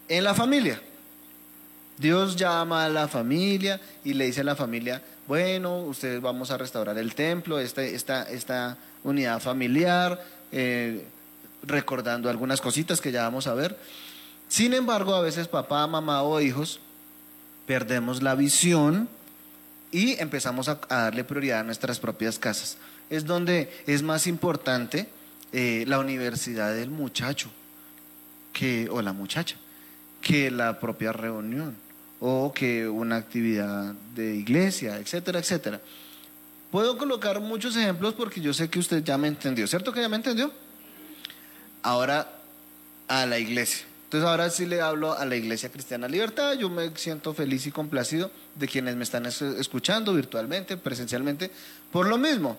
[0.09, 0.81] En la familia,
[1.97, 6.57] Dios llama a la familia y le dice a la familia, bueno, ustedes vamos a
[6.57, 11.05] restaurar el templo, esta, esta, esta unidad familiar, eh,
[11.63, 13.77] recordando algunas cositas que ya vamos a ver.
[14.47, 16.79] Sin embargo, a veces papá, mamá o hijos
[17.65, 19.09] perdemos la visión
[19.91, 22.77] y empezamos a, darle prioridad a nuestras propias casas.
[23.09, 25.09] Es donde es más importante
[25.51, 27.49] eh, la universidad del muchacho
[28.53, 29.57] que, o la muchacha
[30.21, 31.86] que la propia reunión
[32.19, 35.81] o que una actividad de iglesia, etcétera, etcétera.
[36.71, 40.09] Puedo colocar muchos ejemplos porque yo sé que usted ya me entendió, ¿cierto que ya
[40.09, 40.51] me entendió?
[41.83, 42.29] Ahora
[43.07, 43.85] a la iglesia.
[44.07, 47.71] Entonces ahora sí le hablo a la Iglesia Cristiana Libertad, yo me siento feliz y
[47.71, 51.51] complacido de quienes me están escuchando virtualmente, presencialmente,
[51.91, 52.57] por lo mismo.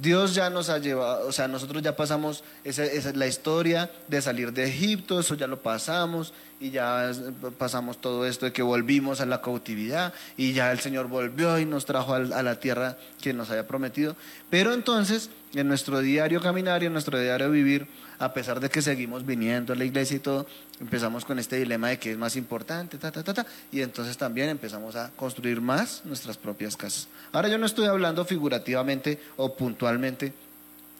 [0.00, 4.22] Dios ya nos ha llevado, o sea, nosotros ya pasamos, esa, esa, la historia de
[4.22, 7.10] salir de Egipto, eso ya lo pasamos, y ya
[7.56, 11.64] pasamos todo esto de que volvimos a la cautividad, y ya el Señor volvió y
[11.64, 14.16] nos trajo a la tierra que nos había prometido.
[14.50, 18.82] Pero entonces, en nuestro diario caminar y en nuestro diario vivir, a pesar de que
[18.82, 20.46] seguimos viniendo a la iglesia y todo,
[20.80, 24.16] empezamos con este dilema de que es más importante, ta, ta, ta, ta, y entonces
[24.16, 27.08] también empezamos a construir más nuestras propias casas.
[27.32, 30.32] Ahora yo no estoy hablando figurativamente o puntualmente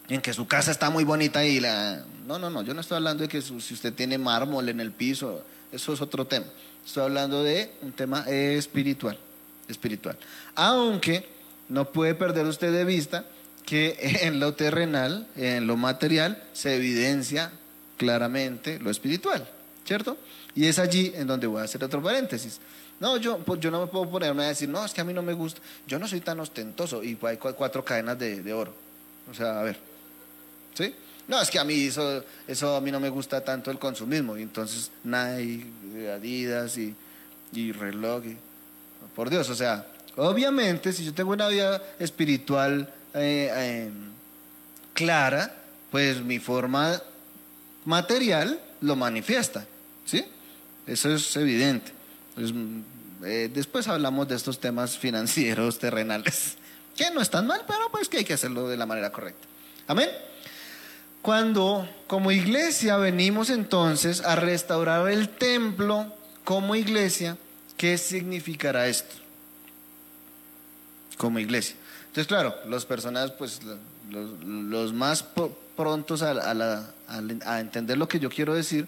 [0.07, 2.03] en que su casa está muy bonita y la...
[2.25, 4.91] No, no, no, yo no estoy hablando de que si usted tiene mármol en el
[4.91, 6.45] piso, eso es otro tema.
[6.85, 9.17] Estoy hablando de un tema espiritual,
[9.67, 10.17] espiritual.
[10.55, 11.27] Aunque
[11.67, 13.25] no puede perder usted de vista
[13.69, 17.51] que en lo terrenal, en lo material, se evidencia
[17.97, 19.47] claramente lo espiritual,
[19.85, 20.17] ¿cierto?
[20.55, 22.59] Y es allí en donde voy a hacer otro paréntesis.
[22.99, 25.13] No, yo, pues, yo no me puedo ponerme a decir, no, es que a mí
[25.13, 28.73] no me gusta, yo no soy tan ostentoso y hay cuatro cadenas de, oro.
[29.29, 29.77] O sea, a ver,
[30.73, 30.93] ¿sí?
[31.27, 34.35] No, es que a mí eso, eso a mí no me gusta tanto el consumismo.
[34.35, 35.67] Y entonces Nike,
[36.11, 36.95] Adidas y,
[37.53, 38.23] y reloj.
[39.15, 44.11] por Dios, o sea, obviamente si yo tengo una vida espiritual eh, em,
[44.93, 45.55] clara,
[45.91, 47.01] pues mi forma
[47.85, 49.65] material lo manifiesta,
[50.05, 50.25] ¿sí?
[50.85, 51.91] Eso es evidente.
[53.23, 56.55] Eh, después hablamos de estos temas financieros, terrenales,
[56.95, 59.47] que no están mal, pero pues que hay que hacerlo de la manera correcta.
[59.87, 60.09] Amén.
[61.21, 66.13] Cuando como iglesia venimos entonces a restaurar el templo
[66.45, 67.37] como iglesia,
[67.75, 69.15] ¿qué significará esto?
[71.17, 71.75] Como iglesia.
[72.09, 73.61] Entonces, claro, las personas, pues,
[74.09, 75.23] los, más
[75.75, 78.87] prontos a, entender lo que yo quiero decir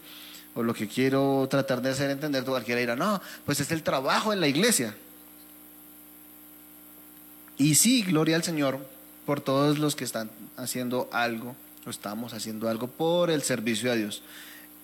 [0.56, 4.34] o lo que quiero tratar de hacer entender, cualquiera dirá, no, pues es el trabajo
[4.34, 4.96] en la iglesia.
[7.58, 8.80] Y sí, gloria al Señor
[9.26, 11.56] por todos los que están haciendo algo,
[11.86, 14.24] o estamos haciendo algo por el servicio a Dios.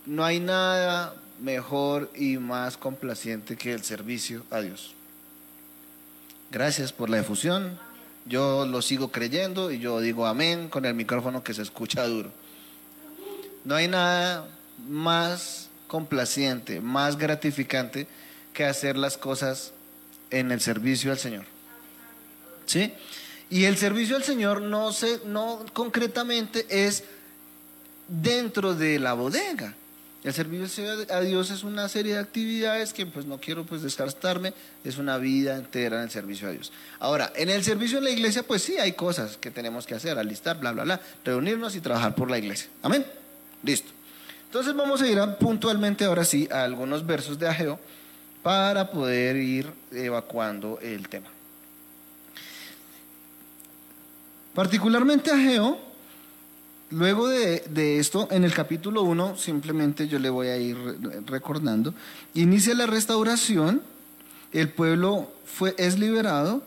[0.05, 4.93] No hay nada mejor y más complaciente que el servicio a Dios.
[6.51, 7.86] Gracias por la difusión.
[8.27, 12.31] Yo lo sigo creyendo y yo digo amén con el micrófono que se escucha duro.
[13.63, 14.47] No hay nada
[14.87, 18.07] más complaciente, más gratificante
[18.53, 19.71] que hacer las cosas
[20.29, 21.45] en el servicio al Señor.
[22.65, 22.93] ¿Sí?
[23.49, 27.05] Y el servicio al Señor no se no concretamente es
[28.07, 29.73] dentro de la bodega.
[30.23, 34.53] El servicio a Dios es una serie de actividades que pues no quiero pues desgastarme,
[34.83, 36.71] es una vida entera en el servicio a Dios.
[36.99, 40.17] Ahora, en el servicio en la iglesia pues sí hay cosas que tenemos que hacer,
[40.17, 42.67] alistar, bla, bla, bla, reunirnos y trabajar por la iglesia.
[42.81, 43.05] Amén.
[43.63, 43.91] Listo.
[44.45, 47.79] Entonces vamos a ir puntualmente ahora sí a algunos versos de Ageo
[48.41, 51.27] para poder ir evacuando el tema.
[54.55, 55.86] Particularmente Ageo
[56.89, 60.77] Luego de, esto, en el capítulo 1, simplemente yo le voy a ir
[61.25, 61.93] recordando,
[62.33, 63.81] inicia la restauración,
[64.53, 66.63] el pueblo fue, es liberado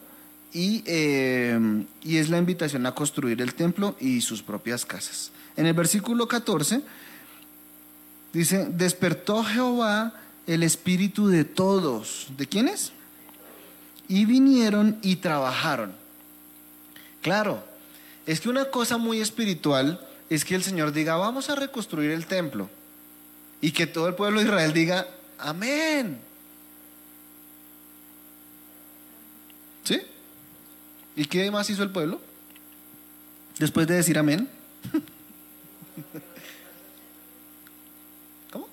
[0.52, 1.58] y, eh,
[2.02, 5.32] y es la invitación a construir el templo y sus propias casas.
[5.56, 6.82] En el versículo 14
[8.34, 10.12] dice, despertó Jehová
[10.46, 12.26] el espíritu de todos.
[12.36, 12.92] ¿De quiénes?
[14.06, 15.92] Y vinieron y trabajaron.
[17.22, 17.64] Claro,
[18.26, 22.24] es que una cosa muy espiritual es que el Señor diga, vamos a reconstruir el
[22.26, 22.70] templo.
[23.60, 25.06] Y que todo el pueblo de Israel diga,
[25.38, 26.20] amén.
[29.84, 30.00] ¿Sí?
[31.16, 32.20] ¿Y qué más hizo el pueblo?
[33.58, 34.48] Después de decir amén.
[38.52, 38.68] ¿Cómo?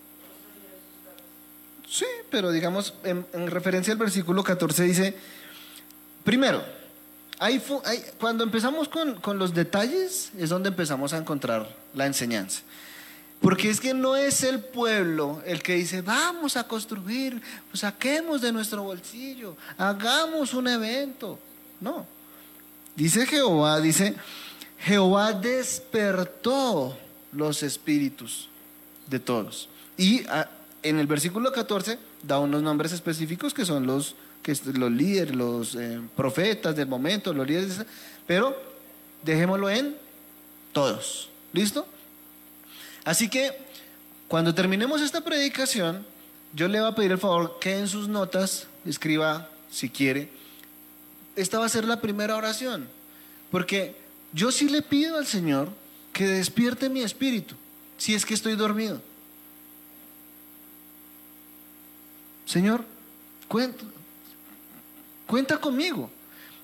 [2.30, 5.17] pero digamos, en, referencia al versículo 14 dice,
[6.24, 6.63] primero,
[8.19, 12.62] cuando empezamos con, con los detalles es donde empezamos a encontrar la enseñanza.
[13.41, 17.41] Porque es que no es el pueblo el que dice, vamos a construir,
[17.73, 21.38] saquemos de nuestro bolsillo, hagamos un evento.
[21.80, 22.06] No.
[22.95, 24.15] Dice Jehová, dice,
[24.80, 26.97] Jehová despertó
[27.32, 28.50] los espíritus
[29.08, 29.69] de todos.
[29.97, 30.50] Y ah,
[30.82, 34.15] en el versículo 14 da unos nombres específicos que son los,
[34.48, 37.82] que, los líderes, los eh, profetas del momento, los líderes,
[38.26, 38.56] pero
[39.22, 39.98] dejémoslo en
[40.72, 41.30] todos.
[41.52, 41.86] ¿Listo?
[43.04, 43.52] Así que
[44.30, 46.06] cuando terminemos esta predicación,
[46.54, 50.30] yo le voy a pedir el favor que en sus notas escriba, si quiere,
[51.36, 52.88] esta va a ser la primera oración,
[53.52, 53.96] porque
[54.32, 55.70] yo sí le pido al Señor
[56.14, 57.56] que despierte mi espíritu,
[57.98, 59.02] si es que estoy dormido.
[62.46, 62.86] Señor,
[63.50, 63.84] cuenta,
[65.28, 66.10] cuenta conmigo.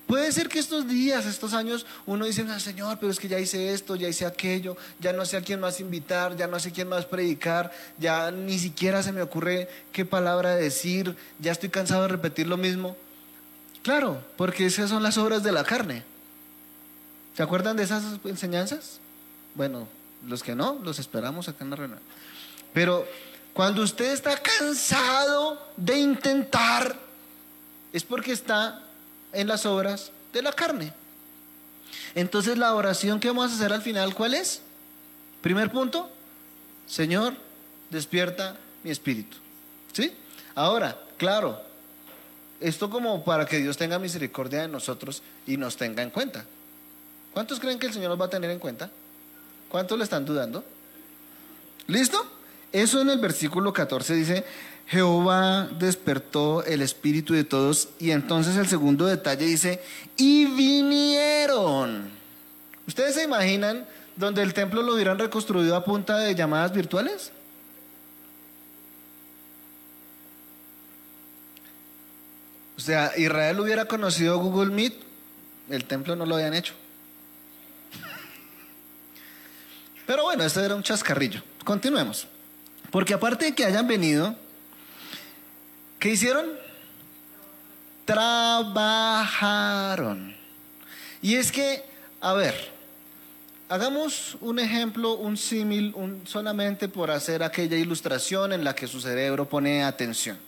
[0.06, 3.38] Puede ser que estos días, estos años, uno dice, ah, Señor, pero es que ya
[3.38, 6.72] hice esto, ya hice aquello, ya no sé a quién más invitar, ya no sé
[6.72, 12.02] quién más predicar, ya ni siquiera se me ocurre qué palabra decir, ya estoy cansado
[12.02, 12.96] de repetir lo mismo.
[13.82, 16.04] Claro, porque esas son las obras de la carne.
[17.34, 19.00] ¿Se acuerdan de esas enseñanzas?
[19.54, 19.88] Bueno,
[20.26, 22.00] los que no, los esperamos acá en la reunión.
[22.74, 23.06] Pero
[23.54, 26.96] cuando usted está cansado de intentar,
[27.94, 28.82] es porque está
[29.32, 30.92] en las obras de la carne.
[32.16, 34.62] Entonces la oración que vamos a hacer al final, ¿cuál es?
[35.40, 36.10] Primer punto,
[36.88, 37.34] Señor,
[37.90, 39.36] despierta mi espíritu.
[39.92, 40.12] ¿Sí?
[40.56, 41.62] Ahora, claro,
[42.60, 46.44] esto como para que Dios tenga misericordia de nosotros y nos tenga en cuenta.
[47.32, 48.90] ¿Cuántos creen que el Señor nos va a tener en cuenta?
[49.68, 50.64] ¿Cuántos le están dudando?
[51.86, 52.26] ¿Listo?
[52.72, 54.44] Eso en el versículo 14 dice,
[54.86, 59.82] Jehová despertó el espíritu de todos y entonces el segundo detalle dice,
[60.16, 62.10] y vinieron.
[62.86, 67.32] ¿Ustedes se imaginan donde el templo lo hubieran reconstruido a punta de llamadas virtuales?
[72.76, 74.94] O sea, Israel hubiera conocido Google Meet,
[75.70, 76.74] el templo no lo habían hecho.
[80.06, 81.42] Pero bueno, esto era un chascarrillo.
[81.64, 82.26] Continuemos.
[82.90, 84.36] Porque aparte de que hayan venido,
[85.98, 86.46] ¿Qué hicieron?
[88.04, 89.24] Trabajaron.
[91.22, 91.82] Y es que,
[92.20, 92.54] a ver,
[93.68, 95.94] hagamos un ejemplo, un símil,
[96.26, 100.38] solamente por hacer aquella ilustración en la que su cerebro pone atención.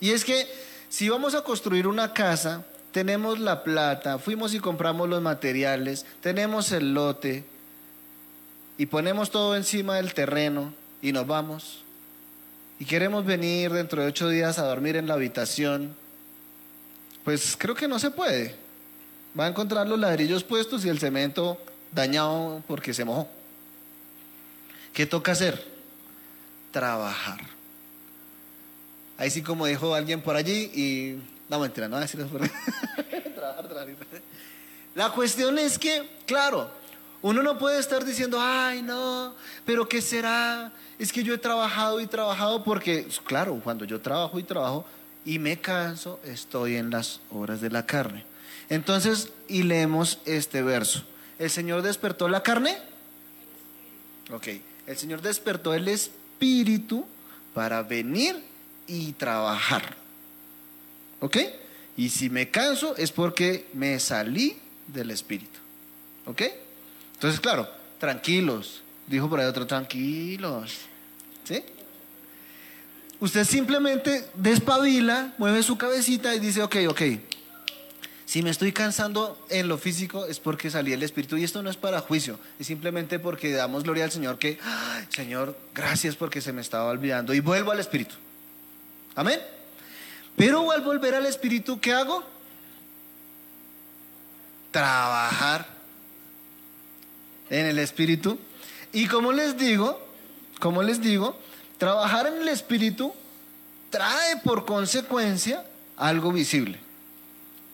[0.00, 0.48] Y es que
[0.88, 6.72] si vamos a construir una casa, tenemos la plata, fuimos y compramos los materiales, tenemos
[6.72, 7.44] el lote
[8.78, 11.83] y ponemos todo encima del terreno y nos vamos
[12.84, 15.96] y queremos venir dentro de ocho días a dormir en la habitación,
[17.24, 18.54] pues creo que no se puede.
[19.40, 21.58] Va a encontrar los ladrillos puestos y el cemento
[21.92, 23.26] dañado porque se mojó.
[24.92, 25.66] ¿Qué toca hacer?
[26.72, 27.40] Trabajar.
[29.16, 31.22] Ahí sí como dijo alguien por allí y...
[31.48, 32.38] No, mentira, no voy a decir por
[33.34, 33.96] trabajar, trabajar.
[34.94, 36.70] La cuestión es que, claro,
[37.22, 40.70] uno no puede estar diciendo, ay, no, pero ¿qué será?
[40.98, 44.86] Es que yo he trabajado y trabajado porque, claro, cuando yo trabajo y trabajo
[45.24, 48.24] y me canso, estoy en las obras de la carne.
[48.68, 51.04] Entonces, y leemos este verso.
[51.38, 52.78] ¿El Señor despertó la carne?
[54.32, 54.48] Ok,
[54.86, 57.04] el Señor despertó el espíritu
[57.52, 58.42] para venir
[58.86, 59.96] y trabajar.
[61.20, 61.38] ¿Ok?
[61.96, 65.58] Y si me canso es porque me salí del espíritu.
[66.26, 66.42] ¿Ok?
[67.14, 68.82] Entonces, claro, tranquilos.
[69.06, 70.72] Dijo por ahí otro, tranquilos.
[71.44, 71.62] ¿Sí?
[73.20, 77.02] Usted simplemente despabila, mueve su cabecita y dice, ok, ok.
[78.26, 81.70] Si me estoy cansando en lo físico es porque salí el Espíritu y esto no
[81.70, 84.58] es para juicio, es simplemente porque damos gloria al Señor que,
[85.10, 88.14] Señor, gracias porque se me estaba olvidando y vuelvo al Espíritu.
[89.14, 89.40] Amén.
[90.36, 92.24] Pero al volver al Espíritu, ¿qué hago?
[94.72, 95.68] Trabajar
[97.50, 98.38] en el Espíritu.
[98.94, 100.00] Y como les digo,
[100.60, 101.36] como les digo,
[101.78, 103.12] trabajar en el Espíritu
[103.90, 105.64] trae por consecuencia
[105.96, 106.78] algo visible.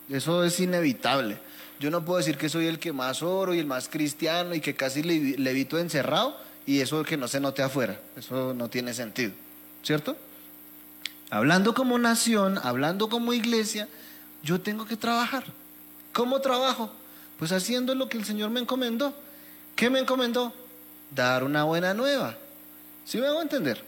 [0.09, 1.39] Eso es inevitable.
[1.79, 4.61] Yo no puedo decir que soy el que más oro y el más cristiano y
[4.61, 8.01] que casi levito encerrado y eso que no se note afuera.
[8.17, 9.33] Eso no tiene sentido.
[9.83, 10.17] ¿Cierto?
[11.29, 13.89] Hablando como nación, hablando como iglesia,
[14.43, 15.45] yo tengo que trabajar.
[16.15, 16.91] ¿Cómo trabajo?
[17.39, 19.15] Pues haciendo lo que el Señor me encomendó.
[19.77, 20.55] ¿Qué me encomendó?
[21.11, 22.37] Dar una buena nueva.
[23.05, 23.83] ¿Sí me hago entender?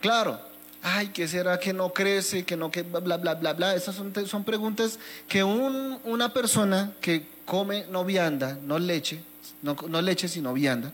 [0.00, 0.40] Claro,
[0.88, 2.44] Ay, ¿qué será que no crece?
[2.44, 3.74] Que no, que bla, bla, bla, bla.
[3.74, 9.20] Esas son, son preguntas que un, una persona que come no vianda, no leche,
[9.62, 10.92] no, no leche sino vianda,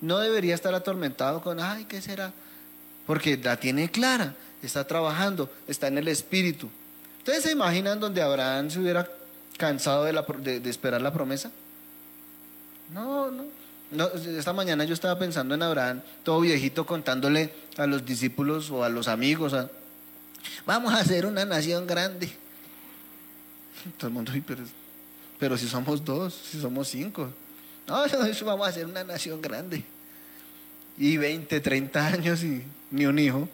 [0.00, 2.32] no debería estar atormentado con, ay, ¿qué será?
[3.06, 6.68] Porque la tiene clara, está trabajando, está en el espíritu.
[7.18, 9.08] ¿Ustedes se imaginan donde Abraham se hubiera
[9.56, 11.52] cansado de, de, esperar la promesa?
[12.92, 13.44] No, no,
[13.90, 14.08] no.
[14.08, 18.88] Esta mañana yo estaba pensando en Abraham, todo viejito, contándole a los discípulos o a
[18.88, 19.54] los amigos,
[20.66, 22.30] vamos a hacer una nación grande.
[23.98, 24.64] Todo el mundo, pero,
[25.38, 27.30] pero si somos dos, si somos cinco.
[27.86, 27.94] No,
[28.44, 29.84] vamos a hacer una nación grande.
[30.96, 33.48] Y 20, 30 años y ni un hijo.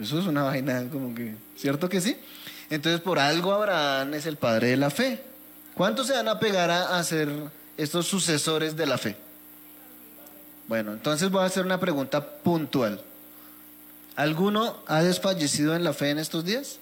[0.00, 2.16] Eso es una vaina como que, ¿cierto que sí?
[2.70, 5.22] Entonces por algo Abraham es el padre de la fe.
[5.74, 7.30] ¿Cuántos se van a pegar a, ser
[7.76, 9.16] estos sucesores de la fe?
[10.68, 13.00] Bueno, entonces voy a hacer una pregunta puntual.
[14.16, 16.78] ¿Alguno ha desfallecido en la fe en estos días?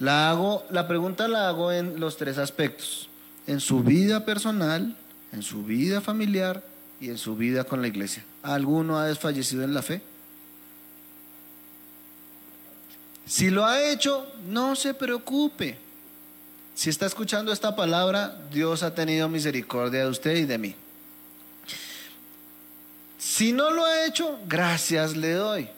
[0.00, 3.08] La hago, la pregunta la hago en los tres aspectos:
[3.46, 4.96] en su vida personal,
[5.32, 6.64] en su vida familiar
[7.00, 8.24] y en su vida con la iglesia.
[8.42, 10.02] ¿Alguno ha desfallecido en la fe?
[13.26, 15.78] Si lo ha hecho, no se preocupe.
[16.74, 20.74] Si está escuchando esta palabra, Dios ha tenido misericordia de usted y de mí.
[23.18, 25.68] Si no lo ha hecho, gracias le doy.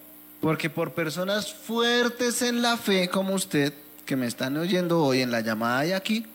[0.40, 3.72] Porque por personas fuertes en la fe como usted,
[4.04, 6.26] que me están oyendo hoy en la llamada de aquí,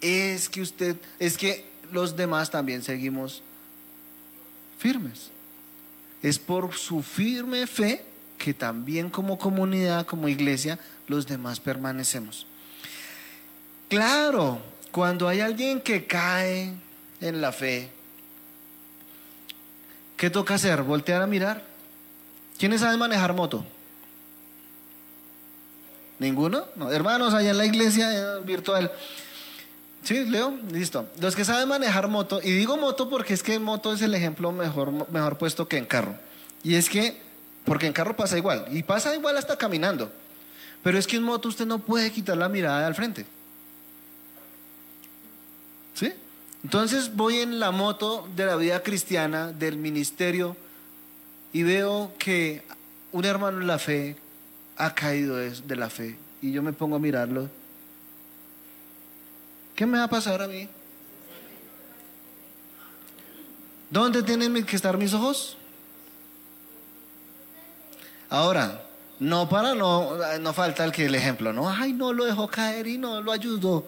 [0.00, 3.42] es que usted, es que los demás también seguimos
[4.78, 5.30] firmes.
[6.22, 8.04] Es por su firme fe
[8.38, 12.46] que también como comunidad, como iglesia, los demás permanecemos.
[13.88, 16.72] Claro, cuando hay alguien que cae
[17.20, 17.90] en la fe,
[20.22, 20.84] ¿qué toca hacer?
[20.84, 21.64] ¿Voltear a mirar?
[22.56, 23.64] ¿Quiénes saben manejar moto?
[26.20, 26.66] ¿Ninguno?
[26.76, 28.92] No, hermanos, allá en la iglesia eh, virtual.
[30.04, 31.08] Sí, Leo, listo.
[31.20, 34.52] Los que saben manejar moto, y digo moto porque es que moto es el ejemplo
[34.52, 36.14] mejor, mejor puesto que en carro.
[36.62, 37.20] Y es que
[37.64, 38.66] porque en carro pasa igual.
[38.70, 40.12] Y pasa igual hasta caminando.
[40.84, 43.26] Pero es que en moto usted no puede quitar la mirada al frente.
[45.94, 46.12] ¿Sí?
[46.64, 50.56] Entonces voy en la moto de la vida cristiana, del ministerio,
[51.52, 52.62] y veo que
[53.10, 54.16] un hermano en la fe
[54.76, 56.16] ha caído de la fe.
[56.40, 57.48] Y yo me pongo a mirarlo.
[59.74, 60.68] ¿Qué me va a pasar a mí?
[63.90, 65.56] ¿Dónde tienen que estar mis ojos?
[68.30, 68.82] Ahora,
[69.20, 71.68] no para no, no falta el que el ejemplo, ¿no?
[71.68, 73.86] Ay, no lo dejó caer y no lo ayudó.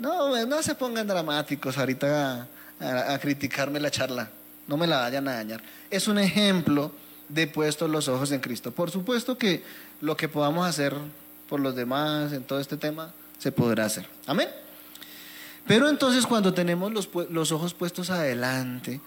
[0.00, 2.48] No, no se pongan dramáticos ahorita
[2.80, 4.30] a, criticarme la charla.
[4.66, 5.62] No me la vayan a dañar.
[5.90, 6.90] Es un ejemplo
[7.28, 8.72] de puestos los ojos en Cristo.
[8.72, 9.62] Por supuesto que
[10.00, 10.94] lo que podamos hacer
[11.48, 14.08] por los demás en todo este tema se podrá hacer.
[14.26, 14.48] Amén.
[15.66, 19.02] Pero entonces cuando tenemos los, los ojos puestos adelante,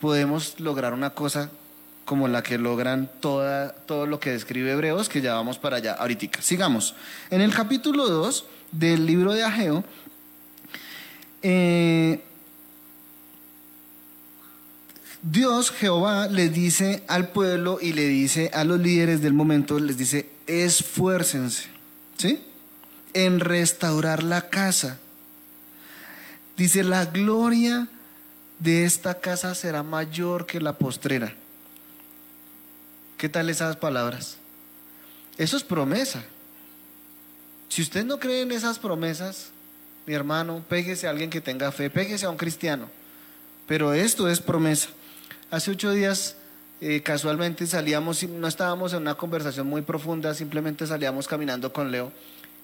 [0.00, 1.50] podemos lograr una cosa
[2.04, 5.94] como la que logran toda, todo lo que describe Hebreos, que ya vamos para allá
[5.94, 6.42] ahorita.
[6.42, 6.96] Sigamos.
[7.30, 9.84] En el capítulo 2 del libro de Ageo,
[11.42, 12.22] eh,
[15.22, 19.96] Dios, Jehová, le dice al pueblo y le dice a los líderes del momento, les
[19.96, 21.68] dice, esfuércense,
[22.18, 22.42] ¿sí?
[23.14, 24.98] En restaurar la casa.
[26.56, 27.86] Dice, la gloria
[28.58, 31.34] de esta casa será mayor que la postrera.
[33.16, 34.38] ¿Qué tal esas palabras?
[35.38, 36.24] Eso es promesa.
[37.68, 39.51] Si usted no cree en esas promesas,
[40.06, 42.88] mi hermano, péguese a alguien que tenga fe, péguese a un cristiano.
[43.66, 44.88] Pero esto es promesa.
[45.50, 46.36] Hace ocho días
[46.80, 52.12] eh, casualmente salíamos, no estábamos en una conversación muy profunda, simplemente salíamos caminando con Leo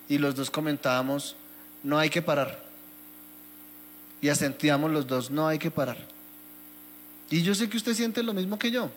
[0.09, 1.36] y los dos comentábamos,
[1.82, 2.59] no hay que parar.
[4.20, 5.99] Y asentíamos los dos, no hay que parar.
[7.30, 8.91] Y yo sé que usted siente lo mismo que yo.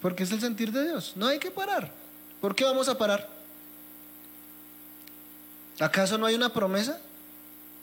[0.00, 1.14] Porque es el sentir de Dios.
[1.16, 1.90] No hay que parar.
[2.40, 3.28] ¿Por qué vamos a parar?
[5.80, 7.00] ¿Acaso no hay una promesa?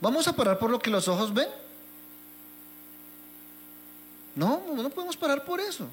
[0.02, 1.47] ¿Vamos a parar por lo que los ojos ven?
[4.36, 5.88] No, no podemos parar por eso.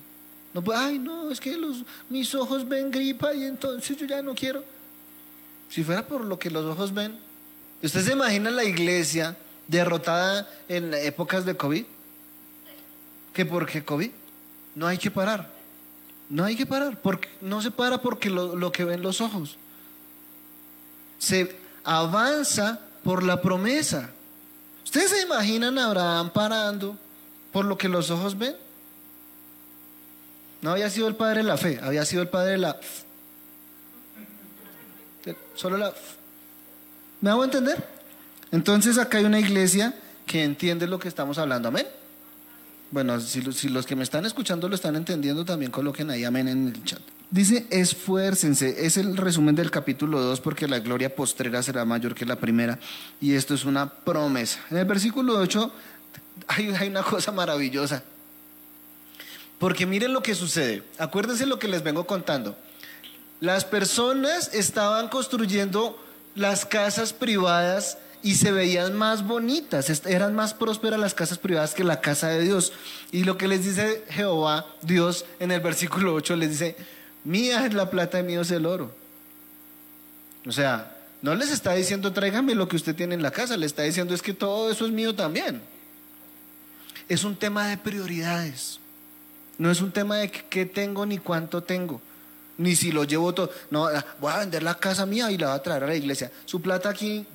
[0.74, 4.64] Ay, no, es que los, mis ojos ven gripa y entonces yo ya no quiero.
[5.68, 7.18] Si fuera por lo que los ojos ven,
[7.82, 9.36] ¿usted se imagina la iglesia
[9.66, 11.84] derrotada en épocas de COVID?
[13.32, 14.10] ¿Que porque COVID?
[14.74, 15.50] No hay que parar.
[16.30, 19.56] No hay que parar, porque no se para porque lo, que ven los ojos.
[21.18, 24.10] Se avanza por la promesa.
[24.84, 26.94] ¿Ustedes se imaginan a Abraham parando
[27.52, 28.54] por lo que los ojos ven?
[30.60, 32.78] No había sido el padre de la fe, había sido el padre de la...
[35.54, 35.94] Solo la...
[37.22, 37.82] ¿Me hago entender?
[38.52, 39.94] Entonces acá hay una iglesia
[40.26, 41.68] que entiende lo que estamos hablando.
[41.68, 41.86] Amén.
[42.90, 46.68] Bueno, si, los que me están escuchando lo están entendiendo, también coloquen ahí amén en
[46.68, 47.00] el chat.
[47.30, 48.86] Dice, esfuércense.
[48.86, 52.78] Es el resumen del capítulo 2 porque la gloria postrera será mayor que la primera.
[53.20, 54.60] Y esto es una promesa.
[54.70, 55.70] En el versículo 8
[56.46, 58.02] hay, una cosa maravillosa.
[59.58, 60.82] Porque miren lo que sucede.
[60.96, 62.56] Acuérdense lo que les vengo contando.
[63.40, 66.02] Las personas estaban construyendo
[66.34, 71.84] las casas privadas y se veían más bonitas, eran más prósperas las casas privadas que
[71.84, 72.72] la casa de Dios.
[73.12, 76.76] Y lo que les dice Jehová, Dios, en el versículo 8, les dice,
[77.24, 78.92] mía es la plata y mío es el oro.
[80.46, 83.66] O sea, no les está diciendo tráigame lo que usted tiene en la casa, le
[83.66, 85.60] está diciendo es que todo eso es mío también.
[87.08, 88.80] Es un tema de prioridades.
[89.58, 92.00] No es un tema de qué tengo ni cuánto tengo,
[92.56, 93.50] ni si lo llevo todo.
[93.70, 95.96] No, ah, voy a vender la casa mía y la voy a traer a la
[95.96, 96.30] iglesia.
[96.44, 97.26] Su plata aquí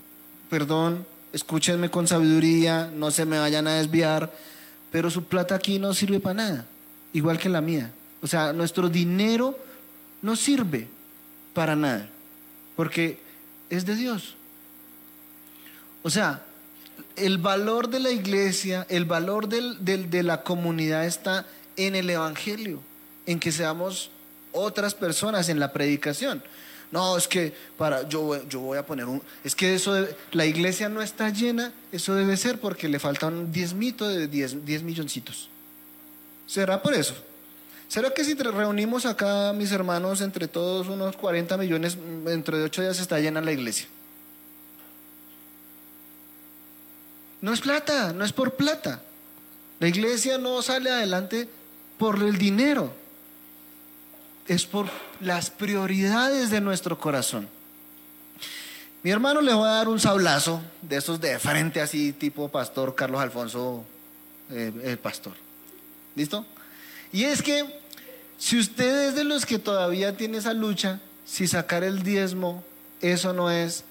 [0.54, 4.32] perdón, escúchenme con sabiduría, no se me vayan a desviar,
[4.92, 6.66] pero su plata aquí no sirve para nada,
[7.12, 7.92] igual que la mía.
[8.22, 9.58] O sea, nuestro dinero
[10.22, 10.88] no sirve
[11.56, 12.08] para nada,
[12.76, 13.20] porque
[13.72, 14.36] es de Dios.
[16.04, 16.44] O sea,
[17.16, 21.48] el valor de la iglesia, el valor de la comunidad está
[21.78, 22.80] en el Evangelio,
[23.26, 24.12] en que seamos
[24.52, 26.44] otras personas en la predicación.
[26.94, 29.20] No, es que para yo, yo voy a poner un...
[29.44, 33.74] Es que eso, la iglesia no está llena, eso debe ser porque le faltan 10
[33.74, 35.50] mitos de 10, 10 milloncitos.
[36.46, 37.16] ¿Será por eso?
[37.88, 42.84] ¿Será que si reunimos acá, mis hermanos, entre todos unos 40 millones, dentro de 8
[42.84, 43.88] días está llena la iglesia?
[47.42, 49.02] No es plata, no es por plata.
[49.80, 51.50] La iglesia no sale adelante
[51.98, 52.94] por el dinero
[54.48, 54.88] es por
[55.20, 57.48] las prioridades de nuestro corazón.
[59.04, 62.96] Mi hermano le voy a dar un sablazo de esos de frente, así tipo pastor
[62.96, 63.84] Carlos Alfonso,
[64.50, 65.34] eh, el pastor.
[66.16, 66.46] ¿Listo?
[67.12, 67.66] Y es que
[68.38, 72.64] si usted es de los que todavía tiene esa lucha, si sacar el diezmo,
[73.02, 73.84] eso no es.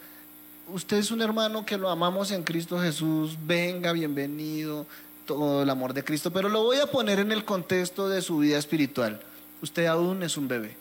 [0.68, 4.86] Usted es un hermano que lo amamos en Cristo Jesús, venga, bienvenido,
[5.26, 8.38] todo el amor de Cristo, pero lo voy a poner en el contexto de su
[8.38, 9.20] vida espiritual
[9.62, 10.76] usted aún es un bebé.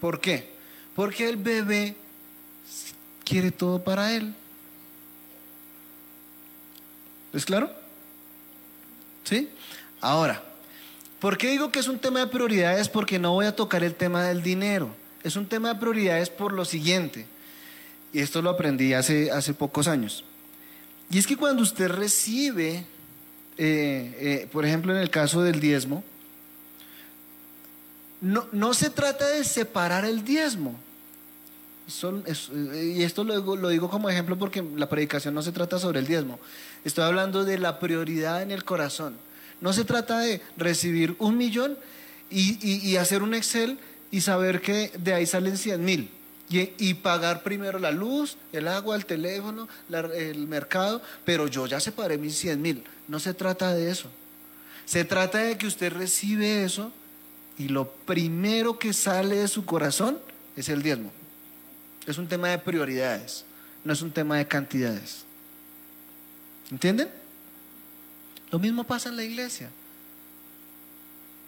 [0.00, 0.48] ¿Por qué?
[0.94, 1.94] Porque el bebé
[3.24, 4.32] quiere todo para él.
[7.32, 7.70] ¿Es claro?
[9.24, 9.50] ¿Sí?
[10.00, 10.42] Ahora,
[11.20, 12.88] ¿por qué digo que es un tema de prioridades?
[12.88, 14.94] Porque no voy a tocar el tema del dinero.
[15.22, 17.26] Es un tema de prioridades por lo siguiente.
[18.12, 20.24] Y esto lo aprendí hace, hace pocos años.
[21.10, 22.86] Y es que cuando usted recibe,
[23.58, 26.04] eh, eh, por ejemplo en el caso del diezmo,
[28.26, 30.76] no, no se trata de separar el diezmo.
[31.86, 36.40] y esto lo digo, como ejemplo porque la predicación no se trata sobre el diezmo.
[36.84, 39.16] Estoy hablando de la prioridad en el corazón.
[39.60, 41.78] No se trata de recibir un millón
[42.28, 43.78] y, hacer un Excel
[44.10, 46.10] y saber que de ahí salen 100 mil.
[46.48, 52.18] Y, pagar primero la luz, el agua, el teléfono, el mercado, pero yo ya separé
[52.18, 52.84] mis 100 mil.
[53.06, 54.10] No se trata de eso.
[54.84, 56.92] Se trata de que usted recibe eso
[57.58, 60.18] y lo primero que sale de su corazón
[60.56, 61.10] es el diezmo.
[62.06, 63.44] Es un tema de prioridades,
[63.84, 65.24] no es un tema de cantidades.
[66.70, 67.08] ¿Entienden?
[68.50, 69.70] Lo mismo pasa en la iglesia.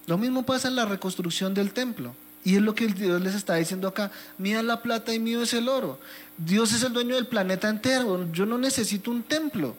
[0.07, 2.15] Lo mismo pasa en la reconstrucción del templo.
[2.45, 4.11] Y es lo que Dios les está diciendo acá.
[4.39, 5.99] Mía la plata y mío es el oro.
[6.39, 8.31] Dios es el dueño del planeta entero.
[8.33, 9.77] Yo no necesito un templo.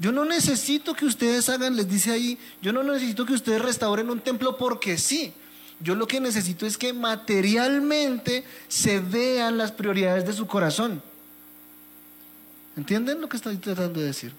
[0.00, 4.08] Yo no necesito que ustedes hagan, les dice ahí, yo no necesito que ustedes restauren
[4.08, 5.34] un templo porque sí.
[5.78, 11.02] Yo lo que necesito es que materialmente se vean las prioridades de su corazón.
[12.78, 14.32] ¿Entienden lo que estoy tratando de decir?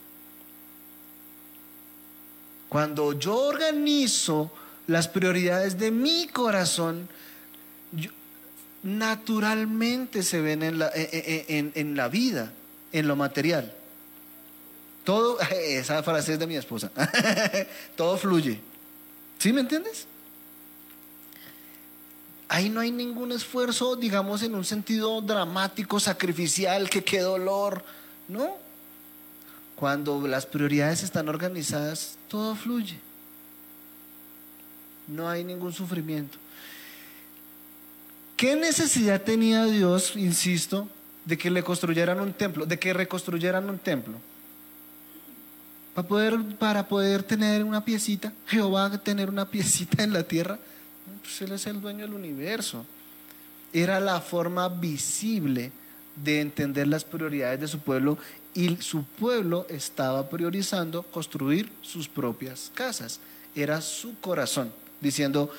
[2.67, 4.51] Cuando yo organizo
[4.87, 7.07] las prioridades de mi corazón,
[8.81, 12.51] naturalmente se ven en la, en la vida,
[12.91, 13.75] en lo material.
[15.03, 16.91] Todo, esa frase es de mi esposa.
[17.95, 18.59] Todo fluye.
[19.37, 20.07] ¿Sí me entiendes?
[22.47, 27.81] Ahí no hay ningún esfuerzo, digamos, en un sentido dramático, sacrificial, que qué dolor.
[28.27, 28.57] No.
[29.75, 32.99] Cuando las prioridades están organizadas, todo fluye.
[35.07, 36.37] No hay ningún sufrimiento.
[38.35, 40.87] ¿Qué necesidad tenía Dios, insisto,
[41.25, 44.17] de que le construyeran un templo, de que reconstruyeran un templo?
[45.93, 50.57] Para poder, para poder tener una piecita, Jehová tener una piecita en la tierra.
[51.21, 52.85] Pues Él es el dueño del universo.
[53.73, 55.71] Era la forma visible
[56.15, 58.17] de entender las prioridades de su pueblo
[58.53, 63.19] y su pueblo estaba priorizando construir sus propias casas.
[63.55, 65.51] Era su corazón, diciendo,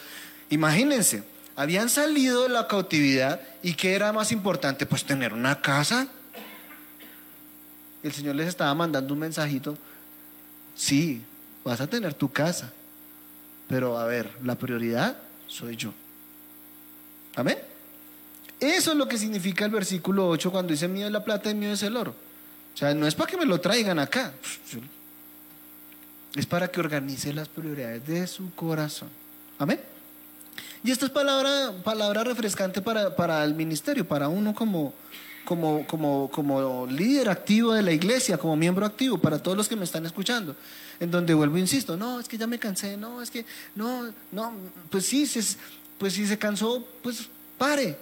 [0.50, 1.24] imagínense,
[1.56, 4.86] habían salido de la cautividad y ¿qué era más importante?
[4.86, 6.08] Pues tener una casa.
[8.02, 9.76] El Señor les estaba mandando un mensajito,
[10.82, 11.22] sí,
[11.64, 12.72] vas a tener tu casa,
[13.68, 15.16] pero a ver, la prioridad
[15.46, 15.92] soy yo.
[17.36, 17.56] Amén.
[18.58, 21.54] Eso es lo que significa el versículo 8 cuando dice mío es la plata y
[21.54, 22.14] mío es el oro.
[22.74, 24.32] O sea, no es para que me lo traigan acá.
[26.34, 29.08] Es para que organice las prioridades de su corazón.
[29.58, 29.80] Amén.
[30.82, 34.94] Y esto es palabra, palabra refrescante para, para el ministerio, para uno como,
[35.44, 39.76] como, como, como líder activo de la iglesia, como miembro activo, para todos los que
[39.76, 40.54] me están escuchando.
[41.00, 44.52] En donde vuelvo, insisto, no, es que ya me cansé, no, es que, no, no,
[44.90, 45.28] pues sí,
[45.98, 47.28] pues si se cansó, pues
[47.58, 47.96] pare.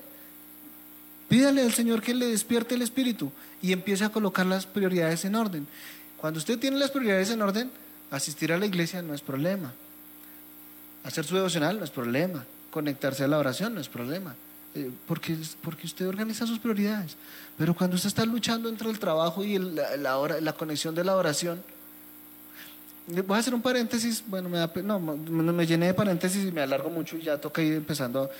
[1.28, 3.30] Pídale al Señor que le despierte el espíritu
[3.62, 5.66] y empiece a colocar las prioridades en orden.
[6.16, 7.70] Cuando usted tiene las prioridades en orden,
[8.10, 9.72] asistir a la iglesia no es problema.
[11.04, 12.44] Hacer su devocional no es problema.
[12.70, 14.34] Conectarse a la oración no es problema.
[14.74, 17.16] Eh, porque, porque usted organiza sus prioridades.
[17.58, 19.96] Pero cuando usted está luchando entre el trabajo y la,
[20.40, 21.60] la, conexión de la oración,
[23.08, 26.88] voy a hacer un paréntesis, bueno, me, no, me llené de paréntesis y me alargo
[26.88, 28.30] mucho y ya toca ir empezando.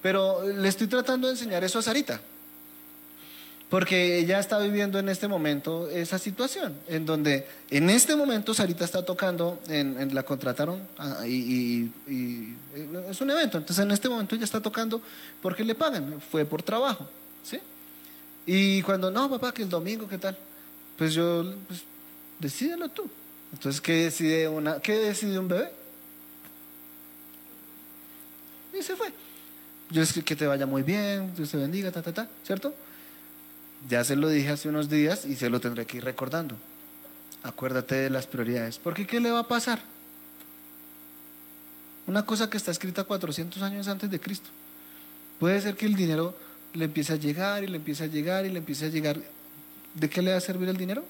[0.00, 2.20] Pero le estoy tratando de enseñar eso a Sarita.
[3.70, 8.84] Porque ella está viviendo en este momento esa situación, en donde en este momento Sarita
[8.84, 11.90] está tocando, en, la contrataron ah, y,
[13.08, 15.00] es un evento, entonces en este momento ella está tocando
[15.42, 17.08] porque le pagan, fue por trabajo,
[17.42, 17.58] ¿sí?
[18.46, 20.36] Y cuando, no, papá, que el domingo, ¿qué tal?
[20.98, 21.82] Pues yo, pues,
[22.38, 23.08] decídelo tú.
[23.52, 25.72] Entonces, ¿qué decide, una, ¿qué decide un bebé?
[28.78, 29.12] Y se fue.
[29.90, 32.74] Yo es que te vaya muy bien, Dios te bendiga, ta, ta, ta, ¿cierto?
[33.88, 36.56] Ya se lo dije hace unos días y se lo tendré que ir recordando.
[37.42, 38.78] Acuérdate de las prioridades.
[38.78, 39.80] Porque ¿qué le va a pasar?
[42.06, 44.48] Una cosa que está escrita 400 años antes de Cristo.
[45.38, 46.34] Puede ser que el dinero
[46.72, 49.18] le empiece a llegar y le empiece a llegar y le empiece a llegar.
[49.94, 51.04] ¿De qué le va a servir el dinero?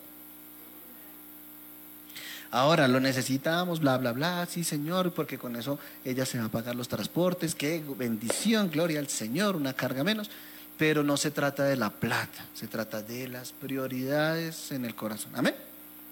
[2.51, 6.49] Ahora lo necesitamos, bla, bla, bla, sí, Señor, porque con eso ella se va a
[6.49, 7.55] pagar los transportes.
[7.55, 10.31] Qué bendición, gloria al Señor, una carga menos.
[10.77, 15.33] Pero no se trata de la plata, se trata de las prioridades en el corazón.
[15.35, 15.55] Amén.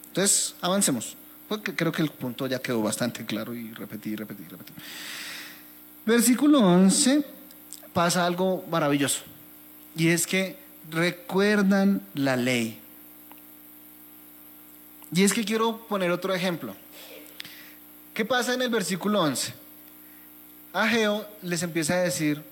[0.08, 1.16] Entonces, avancemos.
[1.48, 4.72] Porque creo que el punto ya quedó bastante claro y repetí, repetí, repetí.
[6.06, 7.24] Versículo 11
[7.92, 9.22] pasa algo maravilloso.
[9.96, 10.56] Y es que
[10.90, 12.78] recuerdan la ley.
[15.14, 16.74] Y es que quiero poner otro ejemplo.
[18.14, 19.52] ¿Qué pasa en el versículo 11?
[20.72, 22.42] Ageo les empieza a decir,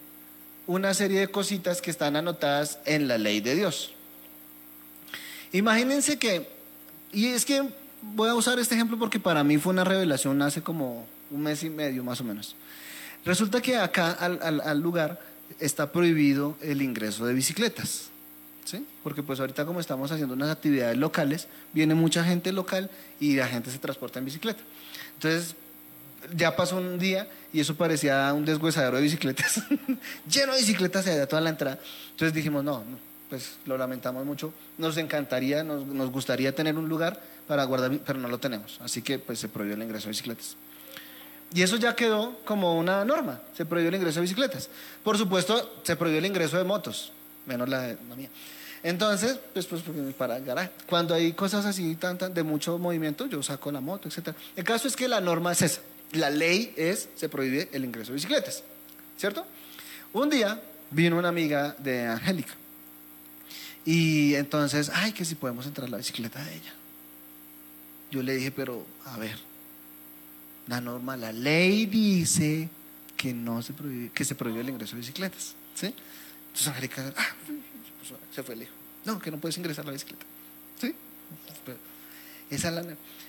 [0.70, 3.90] una serie de cositas que están anotadas en la ley de Dios.
[5.50, 6.48] Imagínense que,
[7.12, 7.68] y es que
[8.02, 11.64] voy a usar este ejemplo porque para mí fue una revelación hace como un mes
[11.64, 12.54] y medio más o menos.
[13.24, 15.20] Resulta que acá al, lugar
[15.58, 18.04] está prohibido el ingreso de bicicletas.
[18.64, 18.86] ¿Sí?
[19.02, 23.48] Porque pues ahorita como estamos haciendo unas actividades locales, viene mucha gente local y la
[23.48, 24.60] gente se transporta en bicicleta.
[25.14, 25.56] Entonces,
[26.34, 29.62] ya pasó un día y eso parecía un deshuesadero de bicicletas,
[30.30, 31.78] lleno de bicicletas allá toda la entrada.
[32.10, 32.82] Entonces dijimos, no,
[33.28, 38.18] pues lo lamentamos mucho, nos encantaría, nos, nos, gustaría tener un lugar para guardar, pero
[38.18, 40.56] no lo tenemos, así que pues se prohibió el ingreso de bicicletas.
[41.52, 44.68] Y eso ya quedó como una norma, se prohibió el ingreso de bicicletas.
[45.02, 47.12] Por supuesto, se prohibió el ingreso de motos,
[47.46, 48.28] menos la, la mía.
[48.82, 49.82] Entonces, pues, pues
[50.16, 50.70] para el garaje.
[50.86, 54.34] Cuando hay cosas así tan, de mucho movimiento, yo saco la moto, etc.
[54.56, 55.80] El caso es que la norma es esa
[56.12, 58.62] la ley es, se prohíbe el ingreso de bicicletas,
[59.16, 59.46] ¿cierto?
[60.12, 62.54] Un día vino una amiga de Angélica
[63.84, 66.72] y entonces, ay, que si podemos entrar la bicicleta de ella.
[68.10, 69.38] Yo le dije, pero a ver,
[70.66, 72.68] la norma, la ley dice
[73.16, 75.94] que no se prohíbe, que se prohíbe el ingreso de bicicletas, ¿sí?
[76.48, 77.28] Entonces Angélica, ah,
[78.34, 78.74] se fue lejos.
[79.04, 80.26] No, que no puedes ingresar la bicicleta,
[80.80, 80.94] ¿sí?
[82.50, 82.84] Esa es la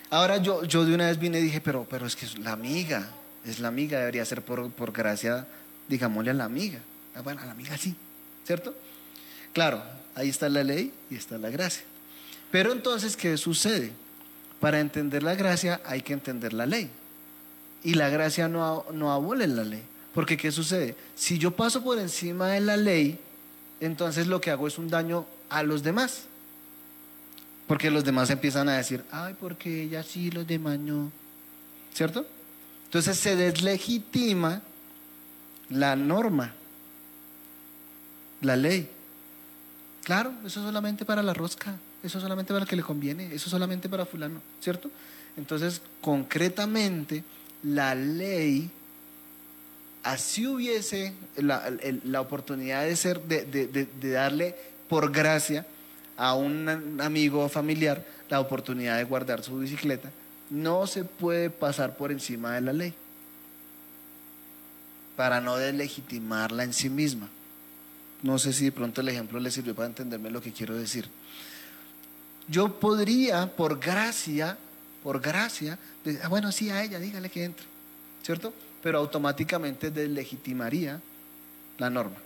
[0.10, 2.52] Ahora yo, yo de una vez vine y dije, pero, pero es que es la
[2.52, 3.10] amiga,
[3.46, 5.48] es la amiga, debería ser por, por gracia,
[5.88, 6.80] digámosle a la amiga.
[7.16, 7.96] Ah, bueno, a la amiga sí,
[8.46, 8.76] ¿cierto?
[9.54, 9.82] Claro,
[10.16, 11.84] ahí está la ley y está la gracia.
[12.52, 13.94] Pero entonces, ¿qué sucede?
[14.60, 16.90] Para entender la gracia hay que entender la ley.
[17.84, 19.84] Y la gracia no, no abole la ley.
[20.14, 20.96] Porque ¿qué sucede?
[21.16, 23.18] Si yo paso por encima de la ley,
[23.80, 26.24] entonces lo que hago es un daño a los demás.
[27.72, 31.10] Porque los demás empiezan a decir, ay, porque ella sí, los demás no.
[31.94, 32.28] ¿Cierto?
[32.84, 34.62] Entonces se deslegitima
[35.70, 36.54] la norma,
[38.42, 38.90] la ley.
[40.04, 43.28] Claro, eso es solamente para la rosca, eso es solamente para el que le conviene,
[43.28, 44.92] eso es solamente para fulano, ¿cierto?
[45.38, 47.24] Entonces, concretamente,
[47.64, 48.70] la ley
[50.04, 54.58] así hubiese la, oportunidad de ser, de, darle
[54.90, 55.66] por gracia
[56.18, 60.10] a un amigo familiar la oportunidad de guardar su bicicleta,
[60.50, 62.94] no se puede pasar por encima de la ley
[65.16, 67.30] para no deslegitimarla en sí misma.
[68.24, 71.08] No sé si de pronto el ejemplo le sirvió para entenderme lo que quiero decir.
[72.48, 74.58] Yo podría, por gracia,
[75.04, 77.66] por gracia, decir, ah, bueno, sí, a ella, dígale que entre,
[78.24, 78.54] ¿cierto?
[78.82, 81.00] pero automáticamente deslegitimaría
[81.78, 82.18] la norma.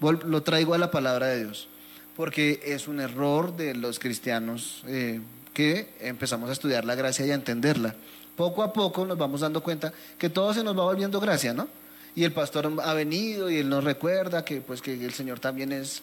[0.00, 1.68] Lo traigo a la palabra de Dios,
[2.16, 5.20] porque es un error de los cristianos eh,
[5.52, 7.94] que empezamos a estudiar la gracia y a entenderla.
[8.36, 11.68] Poco a poco nos vamos dando cuenta que todo se nos va volviendo gracia, ¿no?
[12.16, 15.72] Y el pastor ha venido y él nos recuerda que, pues, que el Señor también
[15.72, 16.02] es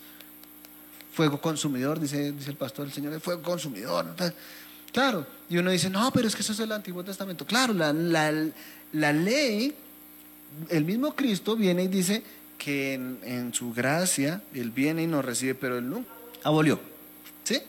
[1.13, 4.07] fuego consumidor, dice, dice el pastor, el Señor es fuego consumidor.
[4.91, 7.45] Claro, y uno dice, no, pero es que eso es el Antiguo Testamento.
[7.45, 9.73] Claro, la, ley
[10.69, 12.23] el mismo Cristo viene y dice
[12.63, 16.05] que en, su gracia Él viene y nos recibe, pero Él no
[16.43, 16.79] abolió.
[17.43, 17.59] ¿Sí?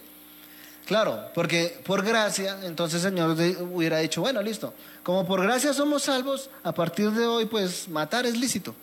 [0.85, 3.31] Claro, porque por gracia, entonces el Señor
[3.73, 8.27] hubiera dicho, bueno, listo, como por gracia somos salvos, a partir de hoy pues matar
[8.27, 8.75] es lícito.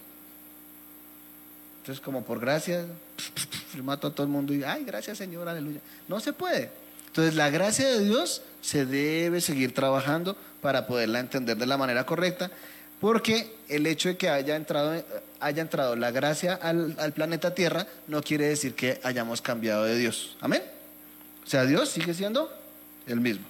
[1.82, 2.86] Entonces como por gracia,
[3.84, 5.80] mato a todo el mundo y, ay, gracias Señor, aleluya.
[6.08, 6.72] No se puede.
[7.06, 12.04] Entonces la gracia de Dios se debe seguir trabajando para poderla entender de la manera
[12.08, 12.50] correcta
[13.00, 15.04] porque el hecho de que haya entrado,
[15.40, 20.36] haya entrado la gracia al, planeta Tierra no quiere decir que hayamos cambiado de Dios.
[20.42, 20.64] Amén.
[21.46, 22.52] O sea, Dios sigue siendo
[23.08, 23.46] el mismo.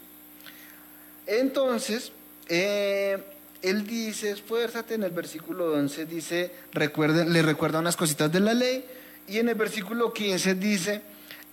[1.26, 2.12] Entonces,
[2.48, 3.18] eh,
[3.62, 8.54] él dice, esfuérzate, en el versículo 11 dice, recuerden, le recuerda unas cositas de la
[8.54, 8.86] ley,
[9.28, 11.02] y en el versículo 15 dice,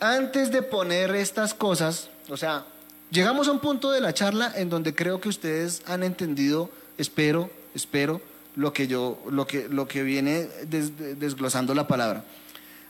[0.00, 2.64] antes de poner estas cosas, o sea,
[3.10, 7.50] llegamos a un punto de la charla en donde creo que ustedes han entendido, espero,
[7.76, 8.20] espero,
[8.56, 12.24] lo que yo, lo que, lo que viene desglosando la palabra.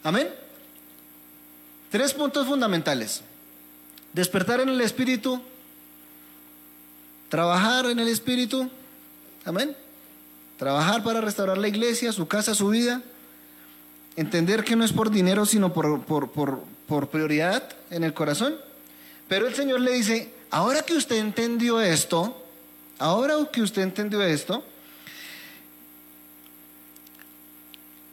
[0.03, 0.29] Amén.
[1.91, 3.23] Tres puntos fundamentales.
[4.13, 5.43] Despertar en el espíritu,
[7.29, 8.71] trabajar en el espíritu,
[9.45, 9.77] amén.
[10.57, 13.03] Trabajar para restaurar la iglesia, su casa, su vida.
[14.15, 18.57] Entender que no es por dinero, sino por, por, por prioridad en el corazón.
[19.29, 22.43] Pero el Señor le dice, ahora que usted entendió esto,
[22.99, 24.65] ahora que usted entendió esto,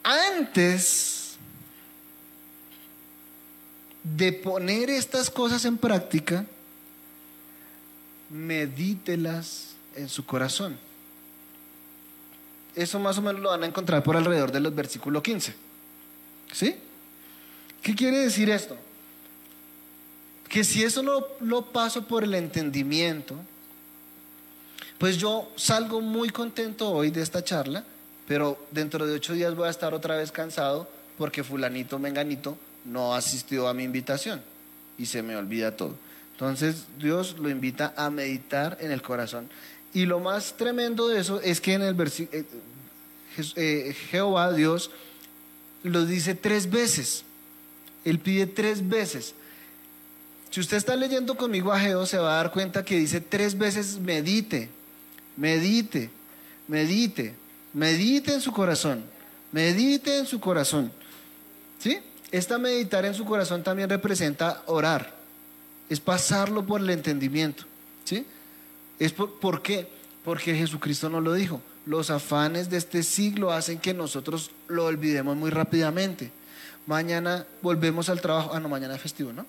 [0.04, 1.36] antes
[4.02, 6.44] de poner estas cosas en práctica,
[8.28, 10.76] medítelas en su corazón.
[12.76, 15.54] Eso más o menos lo van a encontrar por alrededor de los versículos 15.
[16.52, 16.76] ¿Sí?
[17.82, 18.76] ¿Qué quiere decir esto?
[20.48, 23.36] Que si eso no lo paso por el entendimiento,
[24.98, 27.84] pues yo salgo muy contento hoy de esta charla
[28.26, 33.14] pero dentro de ocho días voy a estar otra vez cansado porque fulanito, menganito, no
[33.14, 34.42] asistió a mi invitación
[34.98, 35.94] y se me olvida todo.
[36.32, 39.48] Entonces Dios lo invita a meditar en el corazón.
[39.92, 42.44] Y lo más tremendo de eso es que en el versículo, eh,
[43.56, 44.90] eh, Jehová, Dios,
[45.84, 47.24] lo dice tres veces.
[48.04, 49.34] Él pide tres veces.
[50.50, 53.56] Si usted está leyendo conmigo a Jehová, se va a dar cuenta que dice tres
[53.56, 54.68] veces medite,
[55.36, 56.10] medite,
[56.68, 57.34] medite.
[57.74, 59.04] Medite en su corazón.
[59.52, 60.90] Medite en su corazón.
[61.78, 61.98] ¿Sí?
[62.30, 65.12] Esta meditar en su corazón también representa orar.
[65.88, 67.64] Es pasarlo por el entendimiento.
[68.04, 68.26] ¿Sí?
[68.98, 69.88] Es por, qué?
[70.24, 71.60] Porque Jesucristo nos lo dijo.
[71.84, 76.30] Los afanes de este siglo hacen que nosotros lo olvidemos muy rápidamente.
[76.86, 78.52] Mañana volvemos al trabajo.
[78.54, 79.44] Ah, no, mañana es festivo, ¿no?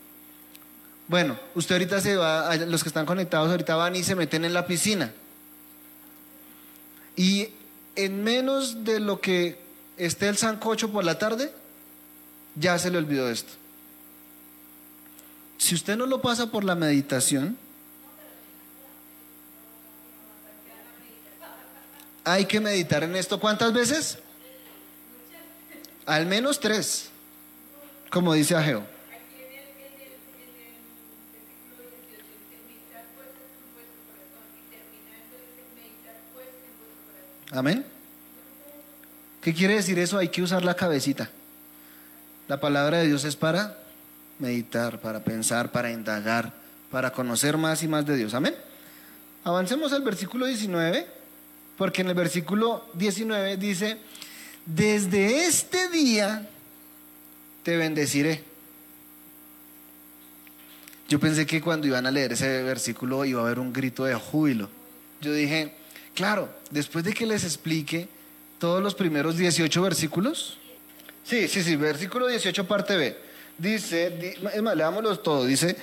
[1.08, 4.54] Bueno, usted ahorita se va, los que están conectados ahorita van y se meten en
[4.54, 5.14] la piscina.
[7.16, 7.50] Y
[7.96, 9.60] en menos de lo que
[9.98, 11.52] esté el sancocho por la tarde,
[12.56, 13.54] ya se le olvidó esto.
[15.58, 17.58] Si usted no lo pasa por la meditación,
[22.24, 24.18] hay que meditar en esto cuántas veces?
[26.06, 27.10] Al menos tres,
[28.10, 28.95] como dice Ageo.
[37.56, 37.86] Amén.
[39.41, 40.18] ¿Qué quiere decir eso?
[40.18, 41.30] Hay que usar la cabecita.
[42.47, 43.78] La palabra de Dios es para
[44.39, 46.53] meditar, para pensar, para indagar,
[46.91, 48.34] para conocer más y más de Dios.
[48.34, 48.56] Amén.
[49.43, 51.08] Avancemos al versículo 19,
[51.78, 53.99] porque en el versículo 19 dice,
[54.66, 56.47] desde este día
[57.64, 58.43] te bendeciré.
[61.08, 64.16] Yo pensé que cuando iban a leer ese versículo iba a haber un grito de
[64.16, 64.70] júbilo.
[65.22, 65.76] Yo dije,
[66.16, 68.07] claro, después de que les explique
[68.57, 70.57] todos los primeros 18 versículos,
[71.24, 73.18] sí, sí, sí, versículo 18 parte B,
[73.57, 75.78] dice, es más, leámoslos todos, dice,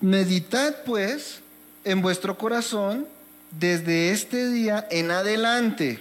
[0.00, 1.40] meditad pues
[1.84, 3.08] en vuestro corazón
[3.50, 5.98] desde este día en adelante,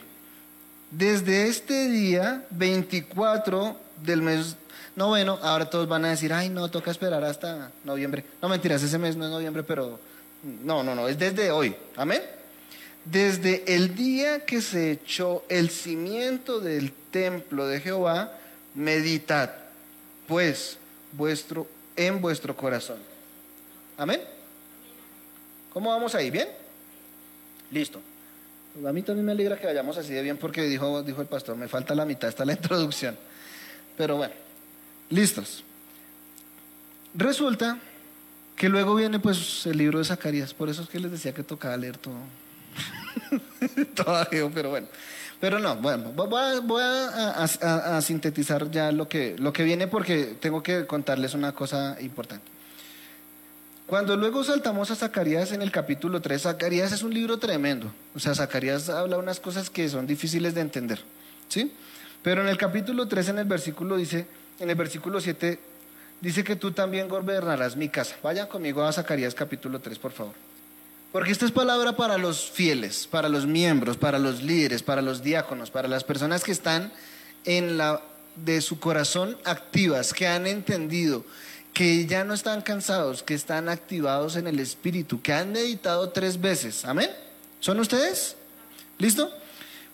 [0.91, 4.55] desde este día 24 del mes
[4.95, 8.25] no, bueno, ahora todos van a decir, ay, no, toca esperar hasta noviembre.
[8.41, 9.99] No, mentiras, ese mes no es noviembre, pero
[10.43, 11.75] no, no, no, es desde hoy.
[11.95, 12.21] Amén.
[13.05, 18.37] Desde el día que se echó el cimiento del templo de Jehová,
[18.75, 19.51] meditad,
[20.27, 20.77] pues,
[21.13, 22.97] vuestro, en vuestro corazón.
[23.97, 24.21] Amén.
[25.73, 26.29] ¿Cómo vamos ahí?
[26.29, 26.47] ¿Bien?
[27.71, 27.99] Listo.
[28.85, 31.57] A mí también me alegra que vayamos así de bien porque dijo, dijo el pastor,
[31.57, 33.17] me falta la mitad, está la introducción.
[33.97, 34.33] Pero bueno.
[35.09, 35.63] Listos.
[37.13, 37.77] Resulta
[38.55, 41.43] que luego viene pues el libro de Zacarías, por eso es que les decía que
[41.43, 42.15] tocaba leer todo.
[43.95, 44.87] todo pero bueno.
[45.41, 50.85] Pero no, bueno, voy, a, sintetizar ya lo que, lo que viene porque tengo que
[50.85, 52.45] contarles una cosa importante.
[53.87, 57.91] Cuando luego saltamos a Zacarías en el capítulo 3, Zacarías es un libro tremendo.
[58.15, 61.01] O sea, Zacarías habla unas cosas que son difíciles de entender.
[61.49, 61.73] ¿Sí?
[62.21, 64.27] Pero en el capítulo 3, en el versículo dice,
[64.59, 65.59] en el versículo 7
[66.21, 68.15] dice que tú también gobernarás mi casa.
[68.21, 70.50] Vayan conmigo a Zacarías capítulo 3, por favor.
[71.11, 75.21] Porque esta es palabra para los fieles, para los miembros, para los líderes, para los
[75.21, 76.91] diáconos, para las personas que están
[77.43, 78.01] en la
[78.35, 81.25] de su corazón activas, que han entendido,
[81.73, 86.39] que ya no están cansados, que están activados en el espíritu, que han meditado tres
[86.39, 86.85] veces.
[86.85, 87.09] Amén.
[87.59, 88.37] ¿Son ustedes?
[88.97, 89.31] ¿Listo?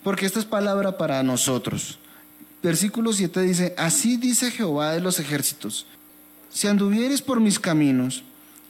[0.04, 1.98] Porque esta es palabra para nosotros.
[2.62, 5.86] Versículo 7 dice, así dice Jehová de los ejércitos,
[6.50, 8.22] si anduvieres por mis caminos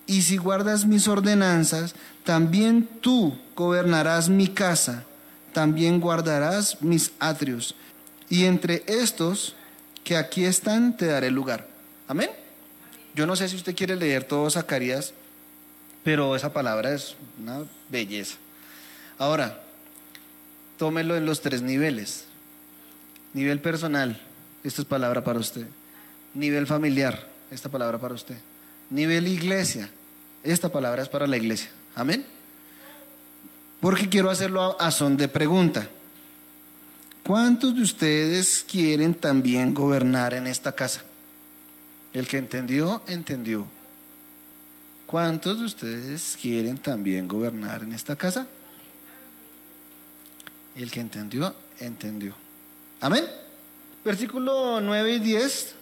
[0.09, 1.95] y si guardas mis ordenanzas,
[2.25, 5.05] también tú gobernarás mi casa,
[5.53, 7.77] también guardarás mis atrios,
[8.31, 9.55] y entre estos
[10.03, 11.67] que aquí están te daré lugar.
[12.09, 12.31] Amén.
[13.15, 15.13] Yo no sé si usted quiere leer todo Zacarías,
[16.03, 18.37] pero esa palabra es una belleza.
[19.19, 19.61] Ahora,
[20.79, 22.25] tómelo en los tres niveles.
[23.35, 24.19] Nivel personal,
[24.65, 25.67] esta es palabra para usted.
[26.33, 28.37] Nivel familiar, esta palabra para usted.
[28.89, 29.91] Nivel iglesia,
[30.43, 31.71] esta palabra es para la iglesia.
[31.95, 32.25] Amén.
[33.81, 35.89] Porque quiero hacerlo a, son de pregunta.
[37.25, 41.03] ¿Cuántos de ustedes quieren también gobernar en esta casa?
[42.13, 43.67] El que entendió, entendió.
[45.07, 48.47] ¿Cuántos de ustedes quieren también gobernar en esta casa?
[50.75, 52.35] El que entendió, entendió.
[53.01, 53.25] Amén.
[54.05, 55.75] Versículo 9 y 10.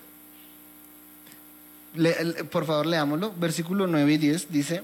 [2.50, 3.32] Por favor, leámoslo.
[3.36, 4.82] Versículo 9 y 10 dice,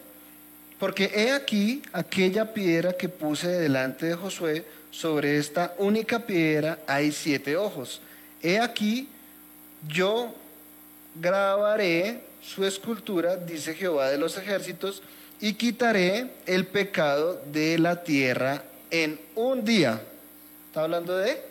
[0.79, 7.13] porque he aquí aquella piedra que puse delante de Josué, sobre esta única piedra hay
[7.13, 8.01] siete ojos.
[8.43, 9.09] He aquí
[9.89, 10.35] yo
[11.15, 15.03] grabaré su escultura, dice Jehová de los ejércitos,
[15.41, 20.01] y quitaré el pecado de la tierra en un día.
[20.69, 21.43] ¿Está hablando de?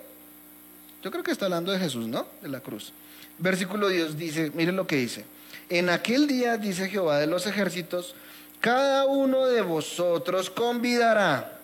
[1.03, 2.27] Yo creo que está hablando de Jesús, ¿no?
[2.41, 2.93] De la cruz.
[3.37, 5.25] Versículo 10 dice, miren lo que dice.
[5.69, 8.15] En aquel día, dice Jehová de los ejércitos,
[8.59, 11.57] cada uno de vosotros convidará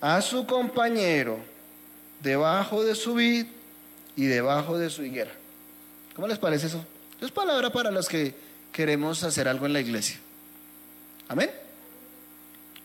[0.00, 1.38] a su compañero
[2.22, 3.46] debajo de su vid
[4.14, 5.32] y debajo de su higuera.
[6.14, 6.84] ¿Cómo les parece eso?
[7.20, 8.34] Es palabra para los que
[8.72, 10.18] queremos hacer algo en la iglesia.
[11.28, 11.50] Amén.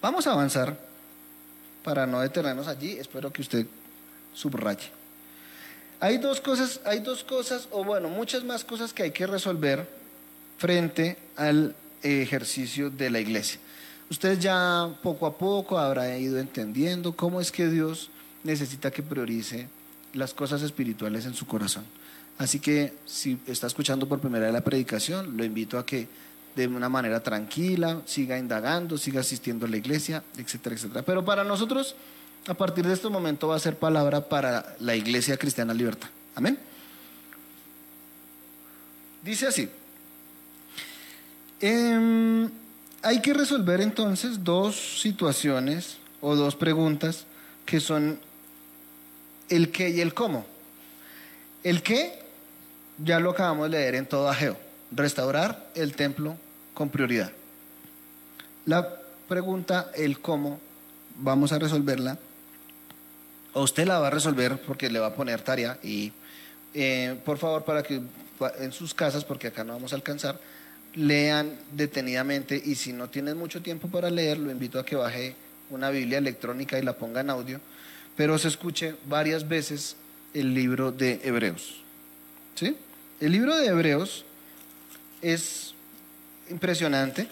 [0.02, 0.76] Vamos a avanzar
[1.84, 2.98] para no detenernos allí.
[2.98, 3.66] Espero que usted
[4.34, 5.01] subraye.
[6.02, 9.88] Hay dos cosas, hay dos cosas, o bueno, muchas más cosas que hay que resolver
[10.58, 13.60] frente al ejercicio de la iglesia.
[14.10, 18.10] Usted ya poco a poco habrá ido entendiendo cómo es que Dios
[18.44, 19.68] necesita que priorice
[20.14, 21.86] las cosas espirituales en su corazón.
[22.40, 26.08] Así que si está escuchando por primera vez la predicación, lo invito a que
[26.56, 31.04] de una manera tranquila siga indagando, siga asistiendo a la iglesia, etcétera, etcétera.
[31.04, 31.96] Pero para nosotros
[32.48, 36.10] a partir de este momento va a ser palabra para la Iglesia Cristiana Libertad.
[36.36, 36.58] Amén.
[39.24, 39.70] Dice así.
[41.60, 42.50] Em,
[43.04, 47.26] hay que resolver entonces dos situaciones o dos preguntas
[47.66, 48.20] que son
[49.50, 50.46] el qué y el cómo.
[51.64, 52.20] El qué
[52.98, 54.58] ya lo acabamos de leer en todo Ageo,
[54.92, 56.36] restaurar el templo
[56.74, 57.32] con prioridad.
[58.66, 58.88] La
[59.28, 60.60] pregunta, el cómo,
[61.18, 62.18] vamos a resolverla.
[63.54, 66.12] O usted la va a resolver porque le va a poner tarea y
[66.74, 68.02] eh, por favor para que
[68.60, 70.40] en sus casas, porque acá no vamos a alcanzar,
[70.96, 75.36] lean detenidamente y si no tienen mucho tiempo para leer, lo invito a que baje
[75.70, 77.60] una Biblia electrónica y la ponga en audio,
[78.16, 79.96] pero se escuche varias veces
[80.34, 81.82] el libro de Hebreos.
[82.56, 82.76] ¿Sí?
[83.20, 84.26] El libro de Hebreos
[85.22, 85.74] es
[86.50, 87.28] impresionante,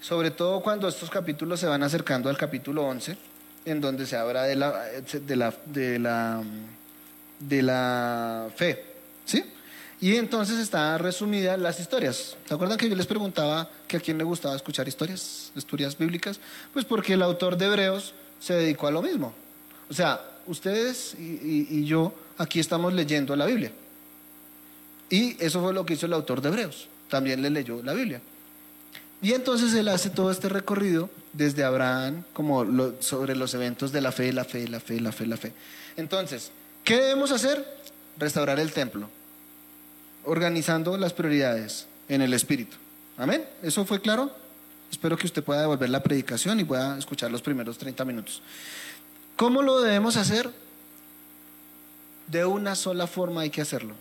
[0.00, 3.16] sobre todo cuando estos capítulos se van acercando al capítulo 11,
[3.64, 4.84] en donde se habla de la,
[5.26, 6.42] de la, de la,
[7.38, 8.84] de la fe.
[9.24, 9.44] ¿Sí?
[10.02, 12.36] Y entonces está resumida las historias.
[12.48, 16.40] ¿Se acuerdan que yo les preguntaba que a quién le gustaba escuchar historias, historias bíblicas?
[16.72, 19.32] Pues porque el autor de Hebreos se dedicó a lo mismo.
[19.88, 23.70] O sea, ustedes y, yo aquí estamos leyendo la Biblia.
[25.08, 26.88] Y eso fue lo que hizo el autor de Hebreos.
[27.08, 28.20] También le leyó la Biblia.
[29.20, 34.12] Y entonces él hace todo este recorrido desde Abraham, como sobre los eventos de la
[34.12, 35.52] fe, la fe, la fe, la fe, la fe.
[35.96, 36.50] Entonces,
[36.84, 37.66] ¿qué debemos hacer?
[38.18, 39.08] Restaurar el templo
[40.24, 42.76] organizando las prioridades en el Espíritu.
[43.16, 43.44] Amén.
[43.62, 44.30] ¿Eso fue claro?
[44.90, 48.42] Espero que usted pueda devolver la predicación y pueda escuchar los primeros 30 minutos.
[49.36, 50.50] ¿Cómo lo debemos hacer?
[52.26, 53.94] De una sola forma hay que hacerlo.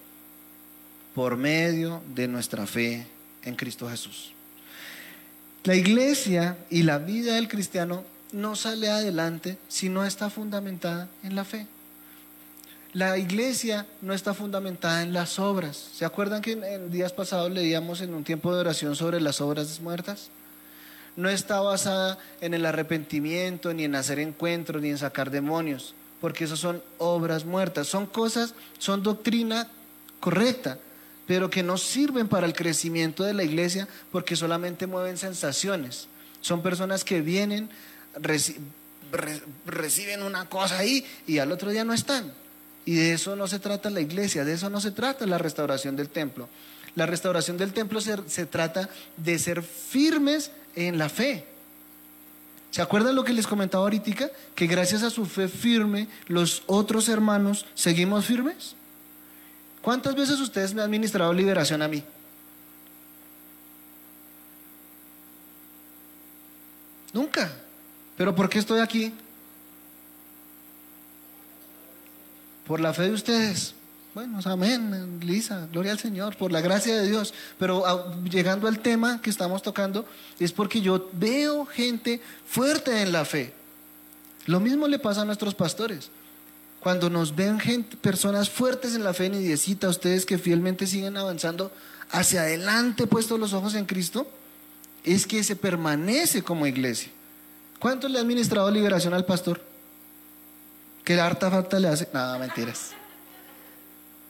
[1.15, 3.07] Por medio de nuestra fe
[3.43, 4.33] en Cristo Jesús.
[5.63, 11.35] La iglesia y la vida del cristiano no sale adelante si no está fundamentada en
[11.35, 11.67] la fe.
[12.93, 15.77] La iglesia no está fundamentada en las obras.
[15.93, 19.79] ¿Se acuerdan que en, días pasados leíamos en un tiempo de oración sobre las obras
[19.79, 20.29] muertas?
[21.15, 26.45] No está basada en el arrepentimiento, ni en hacer encuentros, ni en sacar demonios, porque
[26.45, 27.87] eso son obras muertas.
[27.87, 29.67] Son cosas, son doctrina
[30.19, 30.79] correcta,
[31.31, 36.09] pero que no sirven para el crecimiento de la iglesia porque solamente mueven sensaciones.
[36.41, 37.69] Son personas que vienen,
[39.65, 42.33] reciben una cosa ahí y al otro día no están.
[42.83, 45.95] Y de eso no se trata la iglesia, de eso no se trata la restauración
[45.95, 46.49] del templo.
[46.95, 51.45] La restauración del templo se, trata de ser firmes en la fe.
[52.71, 54.29] ¿Se acuerdan lo que les comentaba ahorita?
[54.53, 58.75] Que gracias a su fe firme, los otros hermanos seguimos firmes.
[59.81, 62.03] ¿Cuántas veces ustedes me han ministrado liberación a mí?
[67.13, 67.51] Nunca.
[68.15, 69.13] ¿Pero por qué estoy aquí?
[72.71, 73.73] por la fe de ustedes.
[74.15, 77.33] Bueno, amén, Lisa, gloria al Señor, por la gracia de Dios.
[77.59, 80.05] Pero ah, llegando al tema que estamos tocando,
[80.39, 83.53] es porque yo veo gente fuerte en la fe.
[84.45, 86.11] Lo mismo le pasa a nuestros pastores.
[86.81, 91.15] Cuando nos ven gente, personas fuertes en la fe, ni a ustedes que fielmente siguen
[91.15, 91.71] avanzando
[92.09, 94.27] hacia adelante, puestos los ojos en Cristo,
[95.03, 97.11] es que se permanece como iglesia.
[97.79, 99.61] ¿Cuánto le ha administrado liberación al pastor?
[101.03, 102.07] ¿Qué harta falta le hace?
[102.13, 102.91] Nada, mentiras.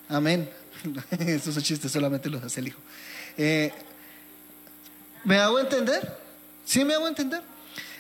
[0.10, 0.50] Amén.
[1.20, 2.80] Estos chistes solamente los hace el hijo.
[3.38, 3.72] Eh,
[5.24, 6.18] ¿Me hago entender?
[6.66, 7.42] ¿Sí me hago entender?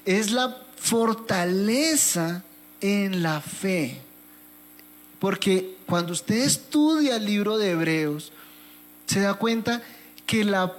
[0.06, 2.44] Es la fortaleza
[2.82, 4.02] en la fe.
[5.22, 8.34] Porque cuando usted estudia el libro de Hebreos,
[9.06, 9.82] se da cuenta
[10.26, 10.74] que la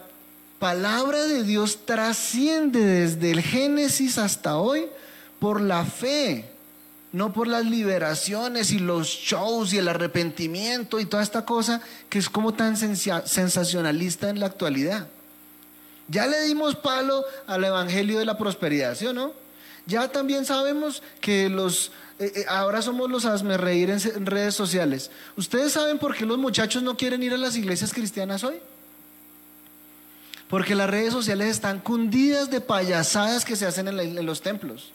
[0.58, 4.86] palabra de Dios trasciende desde el Génesis hasta hoy
[5.38, 6.52] por la fe
[7.12, 12.18] no por las liberaciones y los shows y el arrepentimiento y toda esta cosa que
[12.18, 15.06] es como tan sensacionalista en la actualidad.
[16.08, 19.32] Ya le dimos palo al Evangelio de la Prosperidad, ¿sí o no?
[19.86, 25.10] Ya también sabemos que los eh, eh, ahora somos los hazme reír en redes sociales.
[25.36, 28.56] ¿Ustedes saben por qué los muchachos no quieren ir a las iglesias cristianas hoy?
[30.48, 34.92] Porque las redes sociales están cundidas de payasadas que se hacen en los templos.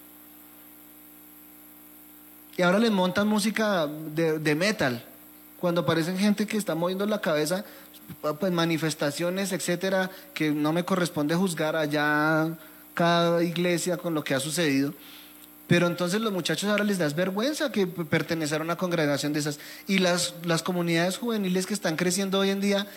[2.57, 5.03] Y ahora les montan música de, metal.
[5.59, 7.65] Cuando aparecen gente que está moviendo la cabeza,
[8.39, 12.57] pues manifestaciones, etcétera, que no me corresponde juzgar allá
[12.93, 14.93] cada iglesia con lo que ha sucedido.
[15.67, 19.59] Pero entonces los muchachos ahora les da vergüenza que pertenecer a una congregación de esas.
[19.85, 22.87] Y las, las comunidades juveniles que están creciendo hoy en día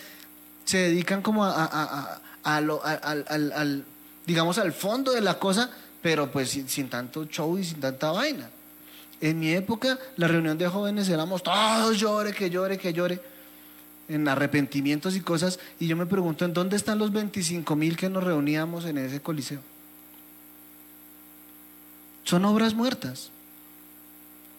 [0.64, 3.84] se dedican como a, al,
[4.24, 8.12] digamos, al fondo de la cosa, pero pues sin, sin tanto show y sin tanta
[8.12, 8.48] vaina.
[9.20, 13.20] En mi época, la reunión de jóvenes éramos todos llore, que llore, que llore,
[14.08, 15.58] en arrepentimientos y cosas.
[15.80, 19.20] Y yo me pregunto, ¿en dónde están los 25 mil que nos reuníamos en ese
[19.20, 19.60] coliseo?
[22.30, 23.30] Son obras muertas.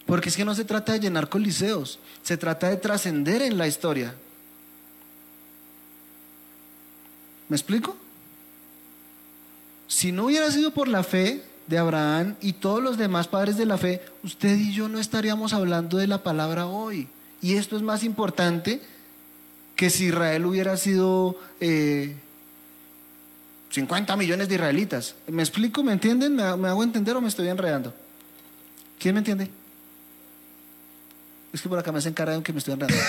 [0.05, 3.65] Porque es que no se trata de llenar coliseos, se trata de trascender en la
[3.65, 4.13] historia.
[7.47, 7.95] ¿Me explico?
[9.87, 13.65] si no hubiera sido por la fe de Abraham y todos los demás padres de
[13.65, 17.09] la fe, usted y yo no estaríamos hablando de la palabra hoy.
[17.41, 18.81] Y esto es más importante
[19.75, 21.37] que si Israel hubiera sido
[23.71, 25.15] 50 eh, millones de israelitas.
[25.27, 25.83] ¿Me explico?
[25.83, 26.35] ¿Me entienden?
[26.35, 27.93] ¿Me, hago entender o me estoy enredando?
[28.99, 29.49] ¿Quién me entiende?
[31.53, 33.03] Es que por acá me hacen cara de que me estoy enredando.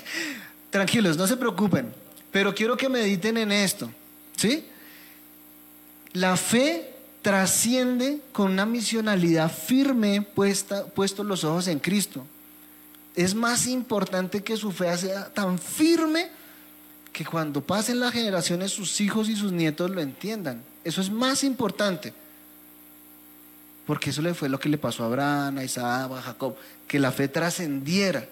[0.70, 1.92] Tranquilos, no se preocupen.
[2.30, 3.90] Pero quiero que mediten en esto.
[4.36, 4.64] ¿Sí?
[6.12, 12.26] La fe trasciende con una misionalidad firme puesta, puestos los ojos en Cristo.
[13.14, 16.30] Es más importante que su fe sea tan firme
[17.12, 20.62] que cuando pasen las generaciones sus hijos y sus nietos lo entiendan.
[20.84, 22.12] Eso es más importante.
[23.86, 26.56] Porque eso le fue lo que le pasó a Abraham, a Isaac, a Jacob,
[26.86, 28.26] que la fe trascendiera.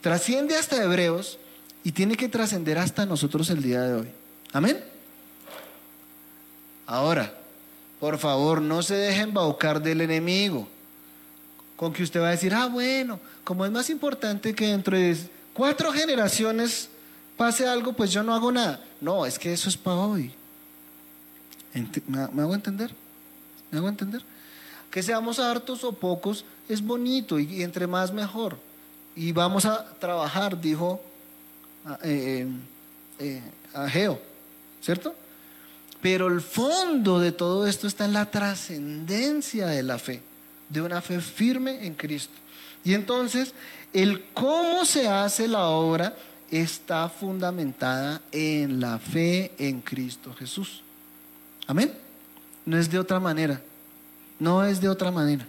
[0.00, 1.38] Trasciende hasta Hebreos
[1.82, 4.08] y tiene que trascender hasta nosotros el día de hoy.
[4.52, 4.84] Amén.
[6.86, 7.34] Ahora,
[8.00, 10.68] por favor, no se dejen embaucar del enemigo.
[11.76, 15.16] Con que usted va a decir, ah, bueno, como es más importante que dentro de
[15.52, 16.88] cuatro generaciones
[17.38, 18.84] pase algo, pues yo no hago nada.
[19.00, 20.30] No, es que eso es para hoy.
[22.08, 22.92] ¿Me hago entender?
[23.70, 24.22] ¿Me hago entender?
[24.90, 28.58] Que seamos hartos o pocos es bonito y, entre más mejor.
[29.14, 31.00] Y vamos a trabajar, dijo
[32.02, 32.46] eh,
[33.18, 33.42] eh,
[33.74, 34.20] eh, Geo,
[34.82, 35.14] ¿cierto?
[36.02, 40.22] Pero el fondo de todo esto está en la trascendencia de la fe,
[40.68, 42.34] de una fe firme en Cristo.
[42.84, 43.54] Y entonces,
[43.92, 46.14] el cómo se hace la obra
[46.50, 50.82] está fundamentada en la fe en Cristo Jesús.
[51.66, 51.92] Amén.
[52.64, 53.60] No es de otra manera.
[54.38, 55.46] No es de otra manera.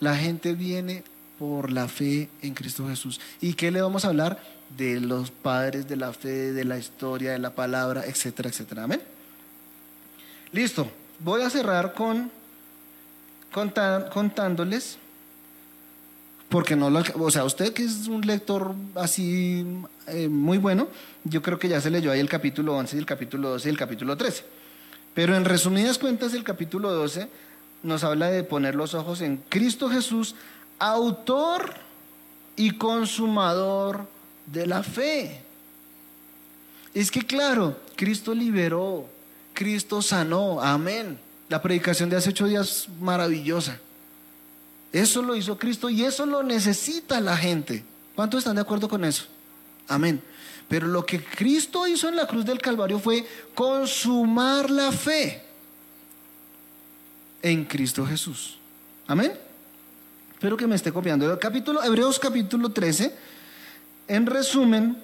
[0.00, 1.04] La gente viene
[1.38, 3.20] por la fe en Cristo Jesús.
[3.40, 4.42] ¿Y qué le vamos a hablar?
[4.76, 8.84] De los padres de la fe, de la historia, de la palabra, etcétera, etcétera.
[8.84, 9.00] Amén.
[10.52, 12.30] Listo, voy a cerrar con
[13.52, 14.98] contándoles,
[16.48, 19.66] porque no lo, o sea, usted que es un lector así
[20.06, 20.88] eh, muy bueno,
[21.24, 23.70] yo creo que ya se leyó ahí el capítulo 11 y el capítulo 12 y
[23.70, 24.44] el capítulo 13.
[25.14, 27.28] Pero en resumidas cuentas, el capítulo 12
[27.82, 30.34] nos habla de poner los ojos en Cristo Jesús,
[30.78, 31.74] autor
[32.56, 34.06] y consumador
[34.46, 35.42] de la fe.
[36.94, 39.06] Es que claro, Cristo liberó,
[39.52, 40.60] Cristo sanó.
[40.62, 41.18] Amén.
[41.48, 43.80] La predicación de hace ocho días maravillosa.
[44.92, 47.84] Eso lo hizo Cristo y eso lo necesita la gente.
[48.14, 49.24] ¿Cuántos están de acuerdo con eso?
[49.86, 50.22] Amén.
[50.68, 55.42] Pero lo que Cristo hizo en la cruz del Calvario fue consumar la fe
[57.42, 58.58] en Cristo Jesús.
[59.06, 59.32] Amén.
[60.32, 61.30] Espero que me esté copiando.
[61.30, 63.14] El capítulo, Hebreos capítulo 13,
[64.08, 64.96] en resumen,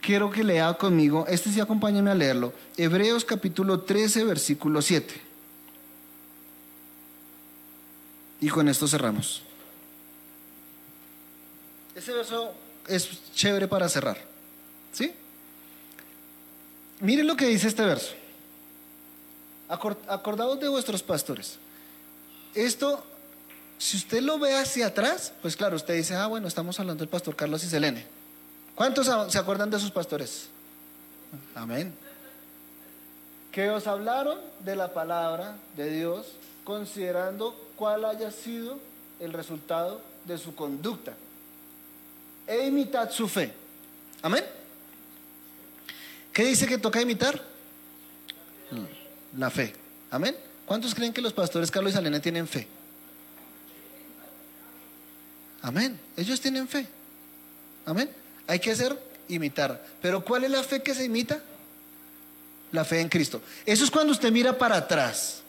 [0.00, 5.27] quiero que lea conmigo, este sí acompáñame a leerlo, Hebreos capítulo 13, versículo 7.
[8.40, 9.42] Y con esto cerramos.
[11.94, 12.52] Ese verso
[12.86, 14.18] es chévere para cerrar.
[14.92, 15.12] ¿Sí?
[17.00, 18.14] Miren lo que dice este verso.
[19.68, 21.58] Acordaos de vuestros pastores.
[22.54, 23.04] Esto,
[23.78, 27.08] si usted lo ve hacia atrás, pues claro, usted dice, ah, bueno, estamos hablando del
[27.08, 28.06] pastor Carlos y Selene.
[28.74, 30.48] ¿Cuántos se acuerdan de sus pastores?
[31.54, 31.92] Amén.
[33.52, 36.26] Que os hablaron de la palabra de Dios
[36.64, 38.78] considerando cuál haya sido
[39.20, 41.14] el resultado de su conducta.
[42.46, 43.52] E imitad su fe.
[44.20, 44.44] Amén.
[46.32, 47.40] ¿Qué dice que toca imitar?
[49.36, 49.72] La fe.
[50.10, 50.36] Amén.
[50.66, 52.66] ¿Cuántos creen que los pastores Carlos y Salena tienen fe?
[55.62, 55.98] Amén.
[56.16, 56.86] Ellos tienen fe.
[57.86, 58.10] Amén.
[58.46, 58.98] Hay que hacer
[59.28, 59.84] imitar.
[60.00, 61.40] Pero ¿cuál es la fe que se imita?
[62.72, 63.40] La fe en Cristo.
[63.64, 65.42] Eso es cuando usted mira para atrás.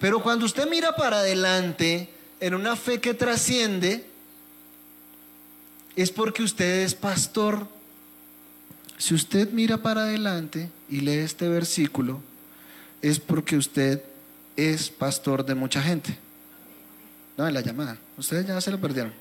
[0.00, 2.08] Pero cuando usted mira para adelante,
[2.40, 4.06] en una fe que trasciende,
[5.94, 7.68] es porque usted es pastor.
[8.96, 12.22] Si usted mira para adelante y lee este versículo,
[13.02, 14.02] es porque usted
[14.56, 16.18] es pastor de mucha gente.
[17.36, 17.98] No, en la llamada.
[18.16, 19.12] Ustedes ya se lo perdieron.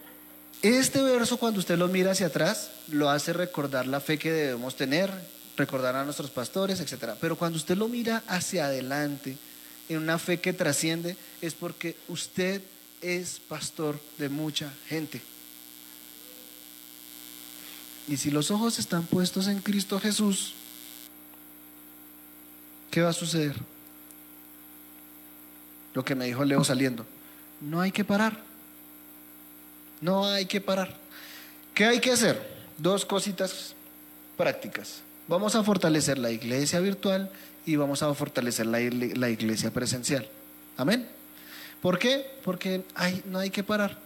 [0.61, 4.75] Este verso cuando usted lo mira hacia atrás, lo hace recordar la fe que debemos
[4.75, 5.11] tener,
[5.57, 7.15] recordar a nuestros pastores, etc.
[7.19, 9.37] Pero cuando usted lo mira hacia adelante,
[9.89, 12.61] en una fe que trasciende, es porque usted
[13.01, 15.21] es pastor de mucha gente.
[18.07, 20.53] Y si los ojos están puestos en Cristo Jesús,
[22.91, 23.55] ¿qué va a suceder?
[25.93, 27.05] Lo que me dijo Leo saliendo.
[27.61, 28.39] No hay que parar.
[30.01, 30.95] No hay que parar.
[31.73, 32.57] ¿Qué hay que hacer?
[32.77, 33.73] Dos cositas
[34.37, 35.01] prácticas.
[35.29, 37.29] Vamos a fortalecer la iglesia virtual
[37.63, 40.27] y vamos a fortalecer la, iglesia presencial.
[40.75, 41.07] Amén.
[41.83, 42.25] ¿Por qué?
[42.43, 43.99] Porque hay, no hay que parar.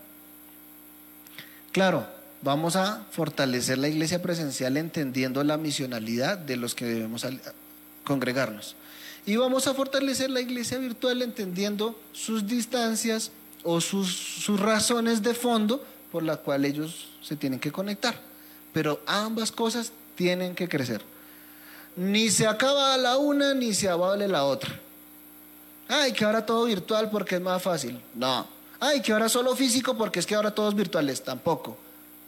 [1.71, 2.05] Claro,
[2.41, 7.25] vamos a fortalecer la iglesia presencial entendiendo la misionalidad de los que debemos
[8.03, 8.75] congregarnos.
[9.25, 13.31] Y vamos a fortalecer la iglesia virtual entendiendo sus distancias
[13.63, 18.19] o sus, sus razones de fondo por la cual ellos se tienen que conectar.
[18.73, 21.12] Pero ambas cosas tienen que crecer.
[21.95, 24.79] Ni se acaba la una ni se abale la otra.
[25.87, 28.01] Ay, que ahora todo virtual porque es más fácil.
[28.15, 28.47] No.
[28.79, 31.23] Ay, que ahora solo físico porque es que ahora todos virtuales.
[31.23, 31.77] Tampoco.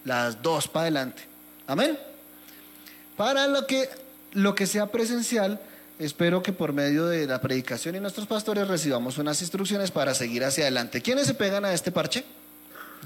[0.03, 1.23] Las dos para adelante.
[1.67, 1.97] Amén.
[3.17, 3.89] Para lo que,
[4.33, 5.59] lo que sea presencial,
[5.99, 10.43] espero que por medio de la predicación y nuestros pastores recibamos unas instrucciones para seguir
[10.43, 11.01] hacia adelante.
[11.01, 12.23] ¿Quiénes se pegan a este parche?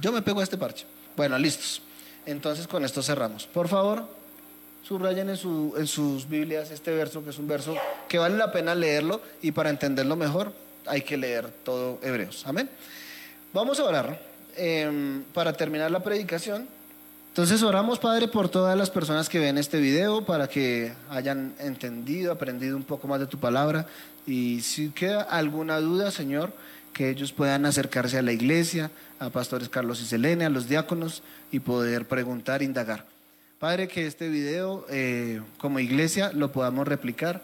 [0.02, 0.86] Yo me pego a este parche.
[1.15, 1.81] Bueno, listos.
[2.26, 3.45] Entonces con esto cerramos.
[3.48, 4.07] Por favor,
[4.90, 7.76] subrayen en, su, en sus Biblias este verso, que es un verso
[8.07, 10.52] que vale la pena leerlo y para entenderlo mejor
[10.88, 12.44] hay que leer todo Hebreos.
[12.48, 12.68] Amén.
[13.53, 14.20] Vamos a orar
[14.56, 16.68] em, para terminar la predicación.
[17.28, 22.32] Entonces oramos, Padre, por todas las personas que ven este video, para que hayan entendido,
[22.32, 23.86] aprendido un poco más de tu palabra.
[24.26, 26.52] Y si queda alguna duda, Señor,
[26.94, 28.90] que ellos puedan acercarse a la iglesia,
[29.20, 31.22] a pastores Carlos y Selene, a los diáconos
[31.52, 33.06] y poder preguntar, indagar.
[33.60, 37.41] Padre, que este video eh, como iglesia lo podamos replicar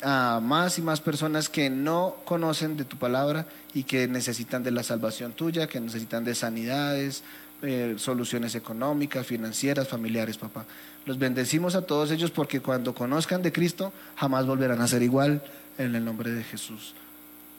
[0.00, 4.70] a más y más personas que no conocen de tu palabra y que necesitan de
[4.70, 7.24] la salvación tuya, que necesitan de sanidades,
[7.62, 10.66] eh, soluciones económicas, financieras, familiares, papá.
[11.04, 15.42] Los bendecimos a todos ellos porque cuando conozcan de Cristo jamás volverán a ser igual
[15.78, 16.94] en el nombre de Jesús.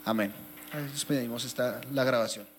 [0.05, 0.31] Amén.
[0.93, 2.56] Despedimos esta, la grabación.